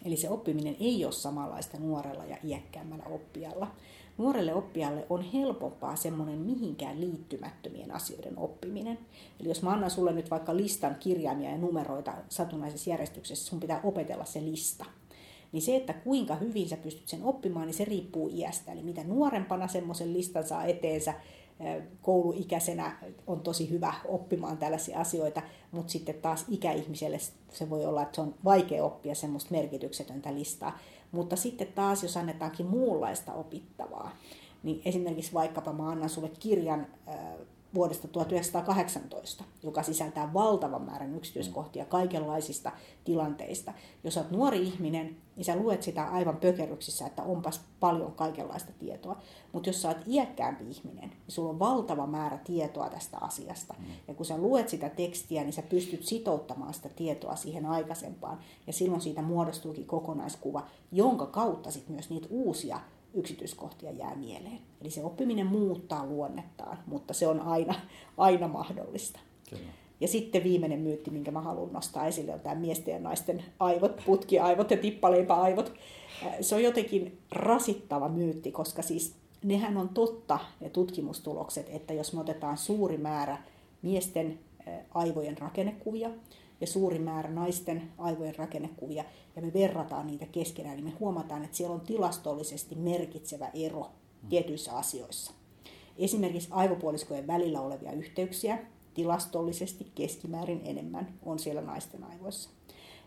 [0.04, 3.70] Eli se oppiminen ei ole samanlaista nuorella ja iäkkäämmällä oppijalla.
[4.18, 8.98] Nuorelle oppijalle on helpompaa semmoinen mihinkään liittymättömien asioiden oppiminen.
[9.40, 13.80] Eli jos mä annan sulle nyt vaikka listan kirjaimia ja numeroita satunnaisessa järjestyksessä, sun pitää
[13.84, 14.84] opetella se lista–
[15.53, 18.72] niin se, että kuinka hyvin sä pystyt sen oppimaan, niin se riippuu iästä.
[18.72, 21.14] Eli mitä nuorempana semmoisen listan saa eteensä,
[22.03, 25.42] kouluikäisenä on tosi hyvä oppimaan tällaisia asioita,
[25.72, 27.18] mutta sitten taas ikäihmiselle
[27.53, 30.78] se voi olla, että se on vaikea oppia semmoista merkityksetöntä listaa.
[31.12, 34.16] Mutta sitten taas, jos annetaankin muunlaista opittavaa,
[34.62, 36.86] niin esimerkiksi vaikkapa mä annan sulle kirjan
[37.74, 42.72] vuodesta 1918, joka sisältää valtavan määrän yksityiskohtia kaikenlaisista
[43.04, 43.72] tilanteista.
[44.04, 49.16] Jos olet nuori ihminen, niin sä luet sitä aivan pökerryksissä, että onpas paljon kaikenlaista tietoa.
[49.52, 53.74] Mutta jos sä olet iäkkäämpi ihminen, niin sulla on valtava määrä tietoa tästä asiasta.
[53.78, 53.84] Mm.
[54.08, 58.38] Ja kun sä luet sitä tekstiä, niin sä pystyt sitouttamaan sitä tietoa siihen aikaisempaan.
[58.66, 62.80] Ja silloin siitä muodostuukin kokonaiskuva, jonka kautta sitten myös niitä uusia
[63.14, 64.58] yksityiskohtia jää mieleen.
[64.80, 67.74] Eli se oppiminen muuttaa luonnettaan, mutta se on aina,
[68.16, 69.20] aina mahdollista.
[69.50, 69.72] Kyllä.
[70.00, 74.02] Ja sitten viimeinen myytti, minkä mä haluan nostaa esille, on tämä miesten ja naisten aivot,
[74.06, 75.72] putkiaivot ja tippaleipäaivot.
[76.40, 82.20] Se on jotenkin rasittava myytti, koska siis nehän on totta, ne tutkimustulokset, että jos me
[82.20, 83.38] otetaan suuri määrä
[83.82, 84.38] miesten
[84.94, 86.11] aivojen rakennekuvia
[86.61, 89.04] ja suuri määrä naisten aivojen rakennekuvia
[89.36, 93.90] ja me verrataan niitä keskenään, niin me huomataan, että siellä on tilastollisesti merkitsevä ero
[94.28, 95.32] tietyissä asioissa.
[95.98, 98.58] Esimerkiksi aivopuoliskojen välillä olevia yhteyksiä
[98.94, 102.50] tilastollisesti keskimäärin enemmän on siellä naisten aivoissa.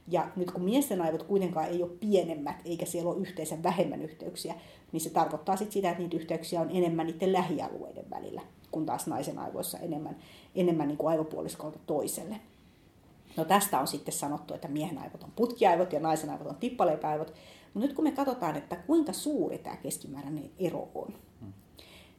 [0.08, 4.56] Ja nyt kun miesten aivot kuitenkaan ei ole pienemmät, eikä siellä ole yhteensä vähemmän yhteyksiä,
[4.92, 8.42] niin se tarkoittaa sit sitä, että niitä yhteyksiä on enemmän niiden lähialueiden välillä,
[8.72, 10.16] kun taas naisen aivoissa enemmän,
[10.56, 12.40] enemmän niin kuin aivopuoliskolta toiselle.
[13.38, 17.34] No tästä on sitten sanottu, että miehen aivot on putkiaivot ja naisen aivot on tippaleipäaivot.
[17.74, 21.14] Mutta nyt kun me katsotaan, että kuinka suuri tämä keskimääräinen ero on,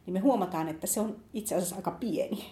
[0.06, 2.44] niin me huomataan, että se on itse asiassa aika pieni.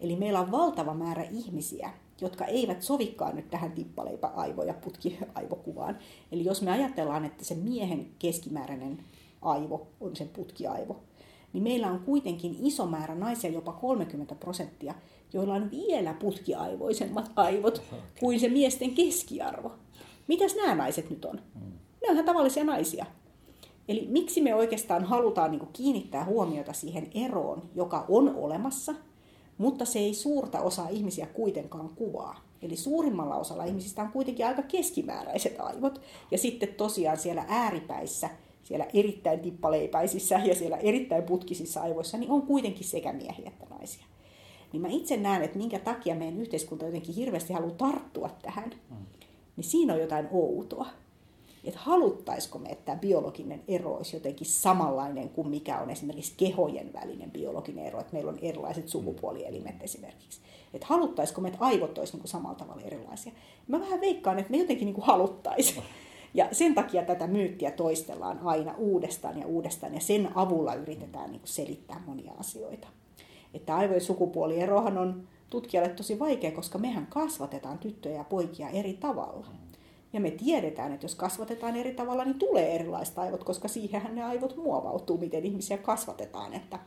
[0.00, 1.90] Eli meillä on valtava määrä ihmisiä,
[2.20, 5.98] jotka eivät sovikaan nyt tähän tippaleipäaivo- ja putkiaivokuvaan.
[6.32, 9.04] Eli jos me ajatellaan, että se miehen keskimääräinen
[9.42, 11.00] aivo on sen putkiaivo,
[11.52, 14.94] niin meillä on kuitenkin iso määrä naisia, jopa 30 prosenttia,
[15.36, 17.98] joilla on vielä putkiaivoisemmat aivot okay.
[18.20, 19.72] kuin se miesten keskiarvo.
[20.28, 21.40] Mitäs nämä naiset nyt on?
[21.54, 21.72] Mm.
[22.02, 23.06] Ne on ihan tavallisia naisia.
[23.88, 28.94] Eli miksi me oikeastaan halutaan niin kiinnittää huomiota siihen eroon, joka on olemassa,
[29.58, 32.40] mutta se ei suurta osaa ihmisiä kuitenkaan kuvaa.
[32.62, 36.00] Eli suurimmalla osalla ihmisistä on kuitenkin aika keskimääräiset aivot.
[36.30, 38.30] Ja sitten tosiaan siellä ääripäissä,
[38.62, 44.04] siellä erittäin tippaleipäisissä ja siellä erittäin putkisissa aivoissa, niin on kuitenkin sekä miehiä että naisia
[44.76, 48.96] niin mä itse näen, että minkä takia meidän yhteiskunta jotenkin hirveästi haluaa tarttua tähän, mm.
[49.56, 50.86] niin siinä on jotain outoa.
[51.64, 56.92] Että haluttaisiko me, että tämä biologinen ero olisi jotenkin samanlainen kuin mikä on esimerkiksi kehojen
[56.92, 60.40] välinen biologinen ero, että meillä on erilaiset sukupuolielimet esimerkiksi.
[60.74, 63.32] Että haluttaisiko me, että aivot olisi niin samalla tavalla erilaisia.
[63.68, 65.82] Mä vähän veikkaan, että me jotenkin niin haluttaisiin.
[66.34, 71.42] Ja sen takia tätä myyttiä toistellaan aina uudestaan ja uudestaan, ja sen avulla yritetään niin
[71.44, 72.88] selittää monia asioita
[73.56, 79.46] että aivojen sukupuolierohan on tutkijalle tosi vaikea, koska mehän kasvatetaan tyttöjä ja poikia eri tavalla.
[80.12, 84.22] Ja me tiedetään, että jos kasvatetaan eri tavalla, niin tulee erilaiset aivot, koska siihenhän ne
[84.22, 86.54] aivot muovautuu, miten ihmisiä kasvatetaan.
[86.54, 86.78] Että,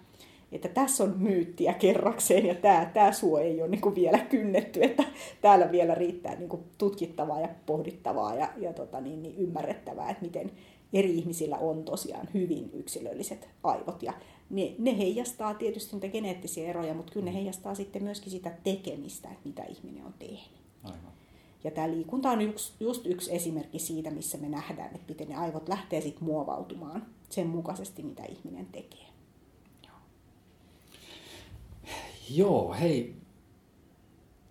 [0.51, 4.83] että tässä on myyttiä kerrakseen ja tämä, tämä suo ei ole niin kuin vielä kynnetty,
[4.83, 5.03] että
[5.41, 10.25] täällä vielä riittää niin kuin tutkittavaa ja pohdittavaa ja, ja tota niin, niin ymmärrettävää, että
[10.25, 10.51] miten
[10.93, 14.03] eri ihmisillä on tosiaan hyvin yksilölliset aivot.
[14.03, 14.13] Ja
[14.49, 19.29] ne, ne heijastaa tietysti niitä geneettisiä eroja, mutta kyllä ne heijastaa sitten myöskin sitä tekemistä,
[19.29, 20.59] että mitä ihminen on tehnyt.
[20.83, 21.11] Aivan.
[21.63, 25.35] Ja tämä liikunta on yksi, just yksi esimerkki siitä, missä me nähdään, että miten ne
[25.35, 29.05] aivot lähtee sitten muovautumaan sen mukaisesti, mitä ihminen tekee.
[32.29, 33.15] Joo, hei,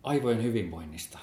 [0.03, 1.19] aivojen hyvinvoinnista.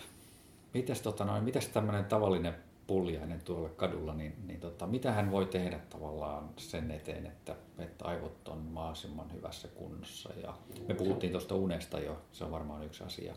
[0.73, 2.53] Mitäs, tota noin, mitäs tämmöinen tavallinen
[2.87, 8.05] pulliainen tuolla kadulla, niin, niin tota, mitä hän voi tehdä tavallaan sen eteen, että, että
[8.05, 10.29] aivot on mahdollisimman hyvässä kunnossa.
[10.43, 10.53] Ja
[10.87, 13.33] me puhuttiin tuosta unesta jo, se on varmaan yksi asia.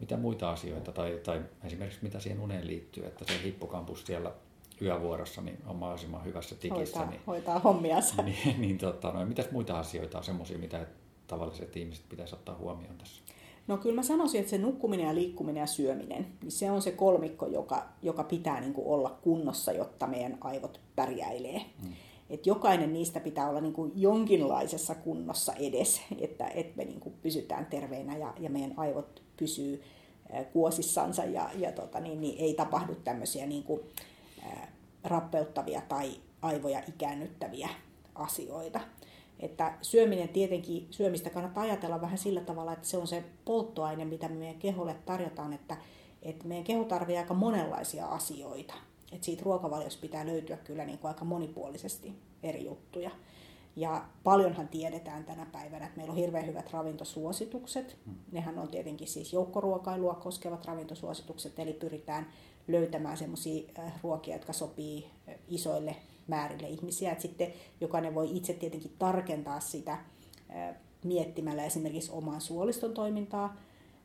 [0.00, 4.32] Mitä muita asioita, tai, tai esimerkiksi mitä siihen uneen liittyy, että se hippokampus siellä
[4.82, 6.98] yövuorossa niin on mahdollisimman hyvässä tikissä.
[6.98, 8.22] Hoitaa, niin, hoitaa hommiansa.
[8.22, 10.86] Niin, niin tota, no, mitäs muita asioita on semmoisia, mitä
[11.26, 13.22] tavalliset ihmiset pitäisi ottaa huomioon tässä?
[13.70, 16.92] No kyllä mä sanoisin, että se nukkuminen ja liikkuminen ja syöminen, niin se on se
[16.92, 21.62] kolmikko, joka, joka pitää niin kuin olla kunnossa, jotta meidän aivot pärjäilee.
[21.82, 21.92] Mm.
[22.30, 27.14] Et jokainen niistä pitää olla niin kuin jonkinlaisessa kunnossa edes, että, että me niin kuin
[27.22, 29.82] pysytään terveinä ja, ja meidän aivot pysyy
[30.52, 33.80] kuosissansa ja, ja tota, niin, niin ei tapahdu tämmöisiä niin kuin,
[34.44, 34.72] ää,
[35.04, 36.10] rappeuttavia tai
[36.42, 37.68] aivoja ikäännyttäviä
[38.14, 38.80] asioita.
[39.40, 44.28] Että syöminen tietenkin, syömistä kannattaa ajatella vähän sillä tavalla, että se on se polttoaine, mitä
[44.28, 45.76] me meidän keholle tarjotaan, että,
[46.22, 48.74] että meidän keho tarvitsee aika monenlaisia asioita.
[49.12, 52.12] Että siitä ruokavaliosta pitää löytyä kyllä niin kuin aika monipuolisesti
[52.42, 53.10] eri juttuja.
[53.76, 57.96] Ja paljonhan tiedetään tänä päivänä, että meillä on hirveän hyvät ravintosuositukset.
[58.06, 58.14] Hmm.
[58.32, 62.26] Nehän on tietenkin siis joukkoruokailua koskevat ravintosuositukset, eli pyritään
[62.68, 65.96] löytämään sellaisia äh, ruokia, jotka sopii äh, isoille
[66.30, 67.12] määrille ihmisiä.
[67.12, 69.98] Et sitten jokainen voi itse tietenkin tarkentaa sitä
[71.04, 73.56] miettimällä esimerkiksi oman suoliston toimintaa,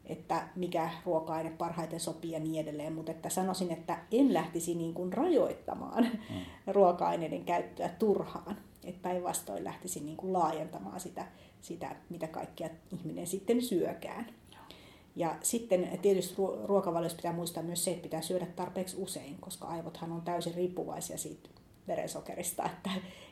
[0.05, 4.93] että mikä ruoka-aine parhaiten sopii ja niin edelleen, mutta että sanoisin, että en lähtisi niin
[4.93, 6.73] kuin rajoittamaan mm.
[6.73, 11.27] ruoka-aineiden käyttöä turhaan, että päinvastoin lähtisi niin kuin laajentamaan sitä,
[11.61, 14.25] sitä, mitä kaikkea ihminen sitten syökään.
[15.15, 20.11] Ja sitten tietysti ruokavaliossa pitää muistaa myös se, että pitää syödä tarpeeksi usein, koska aivothan
[20.11, 21.49] on täysin riippuvaisia siitä
[21.87, 22.89] verensokerista, että,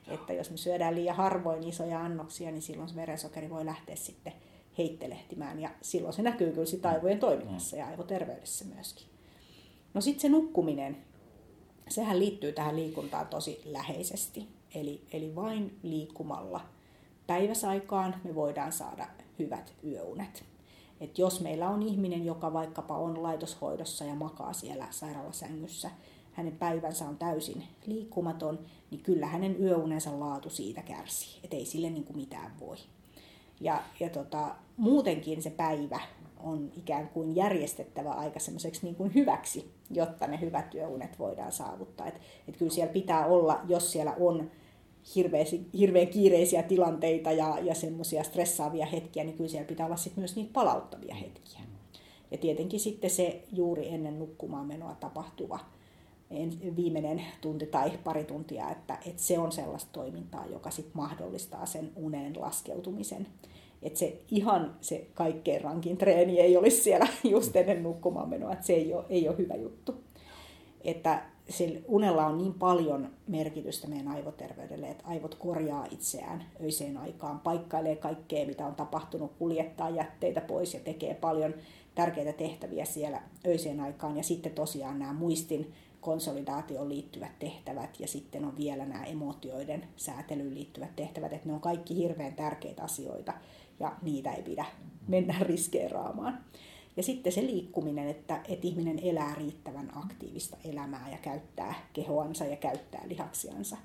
[0.07, 4.33] että jos me syödään liian harvoin isoja annoksia, niin silloin se verensokeri voi lähteä sitten
[4.77, 9.07] heittelehtimään ja silloin se näkyy kyllä sitä aivojen toiminnassa ja aivoterveydessä myöskin.
[9.93, 10.97] No sitten se nukkuminen,
[11.89, 14.47] sehän liittyy tähän liikuntaan tosi läheisesti.
[14.75, 16.61] Eli, eli vain liikkumalla
[17.27, 19.07] päiväsaikaan me voidaan saada
[19.39, 20.43] hyvät yöunet.
[21.01, 25.91] Et jos meillä on ihminen, joka vaikkapa on laitoshoidossa ja makaa siellä sairaalasängyssä,
[26.33, 28.59] hänen päivänsä on täysin liikkumaton,
[28.91, 31.39] niin kyllä hänen yöunensa laatu siitä kärsii.
[31.43, 32.77] Että ei sille niin kuin mitään voi.
[33.61, 35.99] Ja, ja tota, muutenkin se päivä
[36.39, 42.07] on ikään kuin järjestettävä aika semmoiseksi niin kuin hyväksi, jotta ne hyvät työunet voidaan saavuttaa.
[42.07, 44.51] Et, et kyllä siellä pitää olla, jos siellä on
[45.15, 45.45] hirveän,
[45.77, 50.35] hirveän kiireisiä tilanteita ja, ja semmoisia stressaavia hetkiä, niin kyllä siellä pitää olla sit myös
[50.35, 51.59] niitä palauttavia hetkiä.
[52.31, 55.59] Ja tietenkin sitten se juuri ennen nukkumaan menoa tapahtuva
[56.75, 61.91] viimeinen tunti tai pari tuntia, että, että se on sellaista toimintaa, joka sit mahdollistaa sen
[61.95, 63.27] uneen laskeutumisen.
[63.81, 68.65] Että se ihan se kaikkein rankin treeni ei olisi siellä just ennen nukkumaan menoa, että
[68.65, 69.95] se ei ole, ei ole hyvä juttu.
[70.81, 77.39] Että sillä unella on niin paljon merkitystä meidän aivoterveydelle, että aivot korjaa itseään öiseen aikaan,
[77.39, 81.53] paikkailee kaikkea, mitä on tapahtunut, kuljettaa jätteitä pois ja tekee paljon
[81.95, 84.17] tärkeitä tehtäviä siellä öiseen aikaan.
[84.17, 85.73] Ja sitten tosiaan nämä muistin
[86.03, 91.61] konsolidaatioon liittyvät tehtävät ja sitten on vielä nämä emotioiden säätelyyn liittyvät tehtävät, että ne on
[91.61, 93.33] kaikki hirveän tärkeitä asioita
[93.79, 94.65] ja niitä ei pidä
[95.07, 96.43] mennä riskeeraamaan.
[96.97, 102.55] Ja sitten se liikkuminen, että, että ihminen elää riittävän aktiivista elämää ja käyttää kehoansa ja
[102.55, 103.77] käyttää lihaksiansa.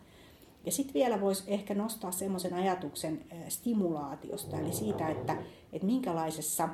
[0.66, 5.36] Ja sitten vielä voisi ehkä nostaa semmoisen ajatuksen stimulaatiosta, eli siitä, että,
[5.72, 6.68] että minkälaisessa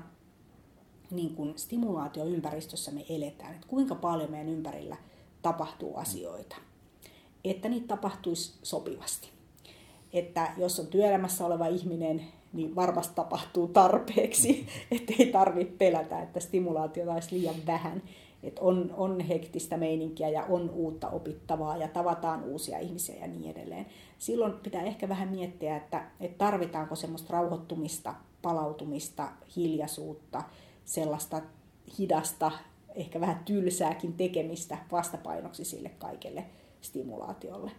[1.11, 4.97] niin kuin stimulaatioympäristössä me eletään, että kuinka paljon meidän ympärillä–
[5.45, 6.57] tapahtuu asioita.
[7.45, 9.29] Että niitä tapahtuisi sopivasti.
[10.13, 17.13] Että jos on työelämässä oleva ihminen, niin varmasti tapahtuu tarpeeksi, ettei tarvitse pelätä, että stimulaatiota
[17.13, 18.03] olisi liian vähän.
[18.43, 23.51] Että on, on hektistä meininkiä ja on uutta opittavaa ja tavataan uusia ihmisiä ja niin
[23.51, 23.87] edelleen.
[24.19, 30.43] Silloin pitää ehkä vähän miettiä, että, että tarvitaanko semmoista rauhoittumista, palautumista, hiljaisuutta,
[30.85, 31.43] sellaista
[31.99, 32.53] hidasta
[32.95, 36.45] ehkä vähän tylsääkin tekemistä vastapainoksi sille kaikelle
[36.81, 37.71] stimulaatiolle.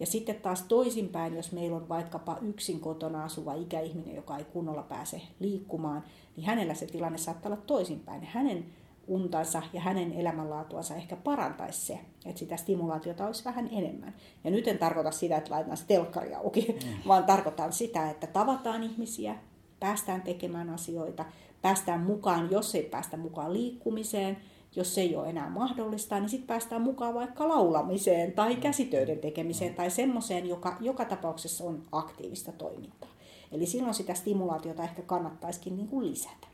[0.00, 4.82] Ja sitten taas toisinpäin, jos meillä on vaikkapa yksin kotona asuva ikäihminen, joka ei kunnolla
[4.82, 6.04] pääse liikkumaan,
[6.36, 8.24] niin hänellä se tilanne saattaa olla toisinpäin.
[8.24, 8.66] Hänen
[9.06, 14.14] untansa ja hänen elämänlaatuansa ehkä parantaisi se, että sitä stimulaatiota olisi vähän enemmän.
[14.44, 16.90] Ja nyt en tarkoita sitä, että laitetaan se telkkari auki, mm.
[17.08, 19.36] vaan tarkoitan sitä, että tavataan ihmisiä,
[19.80, 21.24] päästään tekemään asioita,
[21.62, 24.36] päästään mukaan, jos ei päästä mukaan liikkumiseen,
[24.76, 29.74] jos se ei ole enää mahdollista, niin sitten päästään mukaan vaikka laulamiseen tai käsitöiden tekemiseen
[29.74, 33.10] tai semmoiseen, joka joka tapauksessa on aktiivista toimintaa.
[33.52, 36.46] Eli silloin sitä stimulaatiota ehkä kannattaisikin niin kuin lisätä.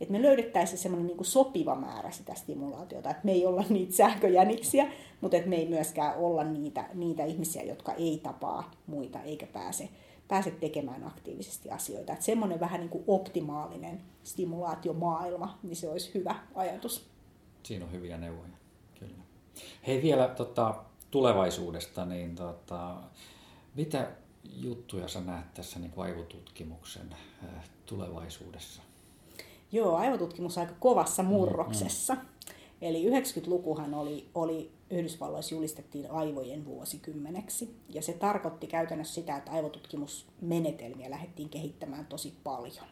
[0.00, 4.92] Että me löydettäisiin semmoinen niin sopiva määrä sitä stimulaatiota, että me ei olla niitä sähköjäniksiä,
[5.20, 9.88] mutta että me ei myöskään olla niitä, niitä ihmisiä, jotka ei tapaa muita eikä pääse,
[10.28, 12.12] pääse tekemään aktiivisesti asioita.
[12.12, 17.13] Että semmoinen vähän niin kuin optimaalinen stimulaatiomaailma, niin se olisi hyvä ajatus.
[17.64, 18.56] Siinä on hyviä neuvoja,
[18.98, 19.22] kyllä.
[19.86, 20.74] Hei vielä tota,
[21.10, 22.96] tulevaisuudesta, niin tota,
[23.74, 24.10] mitä
[24.56, 28.82] juttuja sä näet tässä niin kuin aivotutkimuksen äh, tulevaisuudessa?
[29.72, 32.14] Joo, aivotutkimus aika kovassa murroksessa.
[32.14, 32.26] Mm, mm.
[32.82, 37.76] Eli 90-lukuhan oli, oli Yhdysvalloissa julistettiin aivojen vuosikymmeneksi.
[37.88, 42.86] Ja se tarkoitti käytännössä sitä, että aivotutkimusmenetelmiä lähdettiin kehittämään tosi paljon.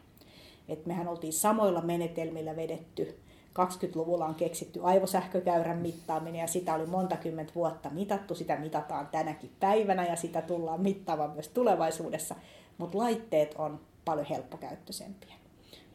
[0.67, 3.19] Et mehän oltiin samoilla menetelmillä vedetty
[3.59, 8.35] 20-luvulla on keksitty aivosähkökäyrän mittaaminen ja sitä oli monta kymmentä vuotta mitattu.
[8.35, 12.35] Sitä mitataan tänäkin päivänä ja sitä tullaan mittaamaan myös tulevaisuudessa.
[12.77, 15.33] Mutta laitteet on paljon helppokäyttöisempiä.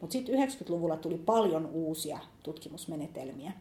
[0.01, 3.51] Mutta sitten 90-luvulla tuli paljon uusia tutkimusmenetelmiä.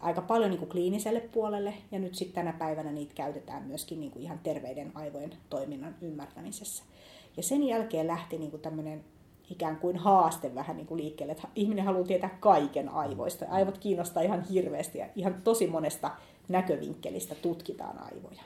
[0.00, 4.12] Aika paljon niin kuin kliiniselle puolelle ja nyt sitten tänä päivänä niitä käytetään myöskin niin
[4.12, 6.84] kuin ihan terveiden aivojen toiminnan ymmärtämisessä.
[7.36, 9.04] Ja sen jälkeen lähti niin kuin tämmöinen
[9.50, 13.46] ikään kuin haaste vähän niin kuin liikkeelle, että ihminen haluaa tietää kaiken aivoista.
[13.48, 16.10] Aivot kiinnostaa ihan hirveästi ja ihan tosi monesta
[16.48, 18.42] näkövinkkelistä tutkitaan aivoja.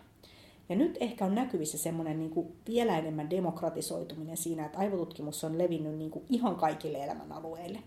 [0.68, 5.59] Ja nyt ehkä on näkyvissä semmoinen niin kuin vielä enemmän demokratisoituminen siinä, että aivotutkimus on
[5.59, 7.78] levinnyt niin kuin ihan kaikille elämänalueille.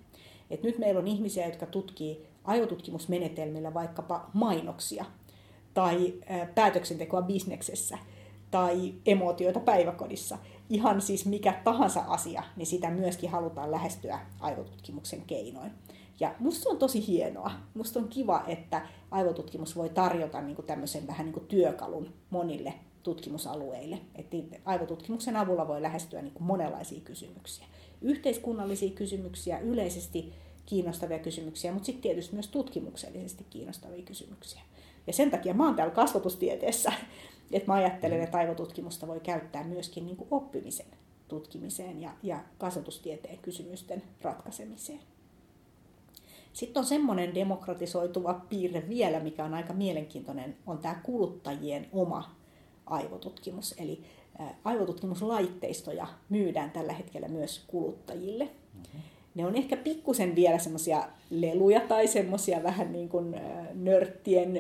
[0.50, 5.06] Et nyt meillä on ihmisiä, jotka tutkii aivotutkimusmenetelmillä vaikkapa mainoksia
[5.74, 6.14] tai
[6.56, 7.98] päätöksentekoa bisneksessä
[8.52, 10.38] tai emootioita päiväkodissa
[10.74, 15.72] ihan siis mikä tahansa asia, niin sitä myöskin halutaan lähestyä aivotutkimuksen keinoin.
[16.20, 17.52] Ja musta on tosi hienoa.
[17.74, 22.74] Musta on kiva, että aivotutkimus voi tarjota niin kuin tämmöisen vähän niin kuin työkalun monille
[23.04, 24.00] tutkimusalueille.
[24.16, 27.66] Että aivotutkimuksen avulla voi lähestyä niin kuin monenlaisia kysymyksiä.
[28.02, 30.34] Yhteiskunnallisia kysymyksiä, yleisesti
[30.66, 34.62] kiinnostavia kysymyksiä, mutta sitten tietysti myös tutkimuksellisesti kiinnostavia kysymyksiä.
[35.08, 36.94] Ja sen takia mä oon täällä kasvatustieteessä,
[37.52, 40.86] että mä ajattelen, että aivotutkimusta voi käyttää myöskin niin kuin oppimisen
[41.28, 45.00] tutkimiseen ja, ja kasvatustieteen kysymysten ratkaisemiseen.
[46.54, 52.36] Sitten on semmoinen demokratisoituva piirre vielä, mikä on aika mielenkiintoinen, on tämä kuluttajien oma
[52.86, 53.76] aivotutkimus.
[53.78, 54.04] Eli
[54.64, 58.44] aivotutkimuslaitteistoja myydään tällä hetkellä myös kuluttajille.
[58.46, 59.02] Mm-hmm.
[59.36, 63.36] Ne on ehkä pikkusen vielä semmoisia leluja tai semmoisia vähän niin kuin
[63.74, 64.60] nörttien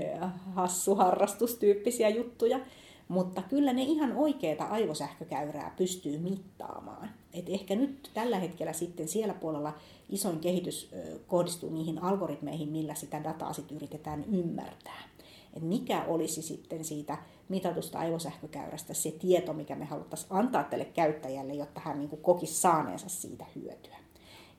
[0.53, 2.59] hassuharrastustyyppisiä juttuja,
[3.07, 7.09] mutta kyllä ne ihan oikeita aivosähkökäyrää pystyy mittaamaan.
[7.33, 9.73] Et ehkä nyt tällä hetkellä sitten siellä puolella
[10.09, 10.91] isoin kehitys
[11.27, 15.03] kohdistuu niihin algoritmeihin, millä sitä dataa sitten yritetään ymmärtää.
[15.53, 17.17] Et mikä olisi sitten siitä
[17.49, 23.09] mitatusta aivosähkökäyrästä se tieto, mikä me haluttaisiin antaa tälle käyttäjälle, jotta hän niin kokisi saaneensa
[23.09, 24.02] siitä hyötyä.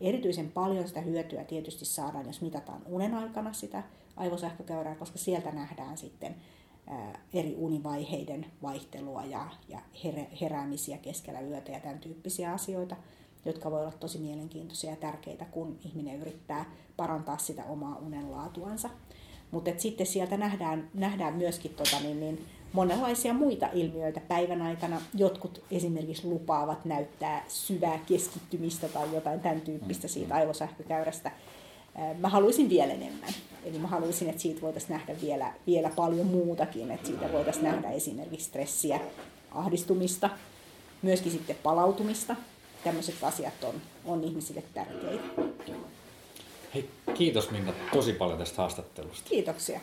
[0.04, 3.82] Erityisen paljon sitä hyötyä tietysti saadaan, jos mitataan unen aikana sitä
[4.16, 6.34] aivosähkökäyrää, koska sieltä nähdään sitten
[7.34, 9.48] eri univaiheiden vaihtelua ja,
[10.40, 12.96] heräämisiä keskellä yötä ja tämän tyyppisiä asioita,
[13.44, 16.64] jotka voi olla tosi mielenkiintoisia ja tärkeitä, kun ihminen yrittää
[16.96, 18.90] parantaa sitä omaa unenlaatuansa.
[19.50, 25.00] Mutta sitten sieltä nähdään, nähdään myöskin tota, niin, niin, monenlaisia muita ilmiöitä päivän aikana.
[25.14, 31.30] Jotkut esimerkiksi lupaavat näyttää syvää keskittymistä tai jotain tämän tyyppistä siitä aivosähkökäyrästä.
[32.18, 33.30] Mä haluaisin vielä enemmän.
[33.64, 37.90] Eli mä haluaisin, että siitä voitaisiin nähdä vielä, vielä paljon muutakin, että siitä voitaisiin nähdä
[37.90, 39.00] esimerkiksi stressiä,
[39.50, 40.30] ahdistumista,
[41.02, 42.36] myöskin sitten palautumista.
[42.84, 43.74] Tämmöiset asiat on,
[44.04, 45.24] on ihmisille tärkeitä.
[46.74, 49.28] Hei, kiitos Minna tosi paljon tästä haastattelusta.
[49.28, 49.80] Kiitoksia.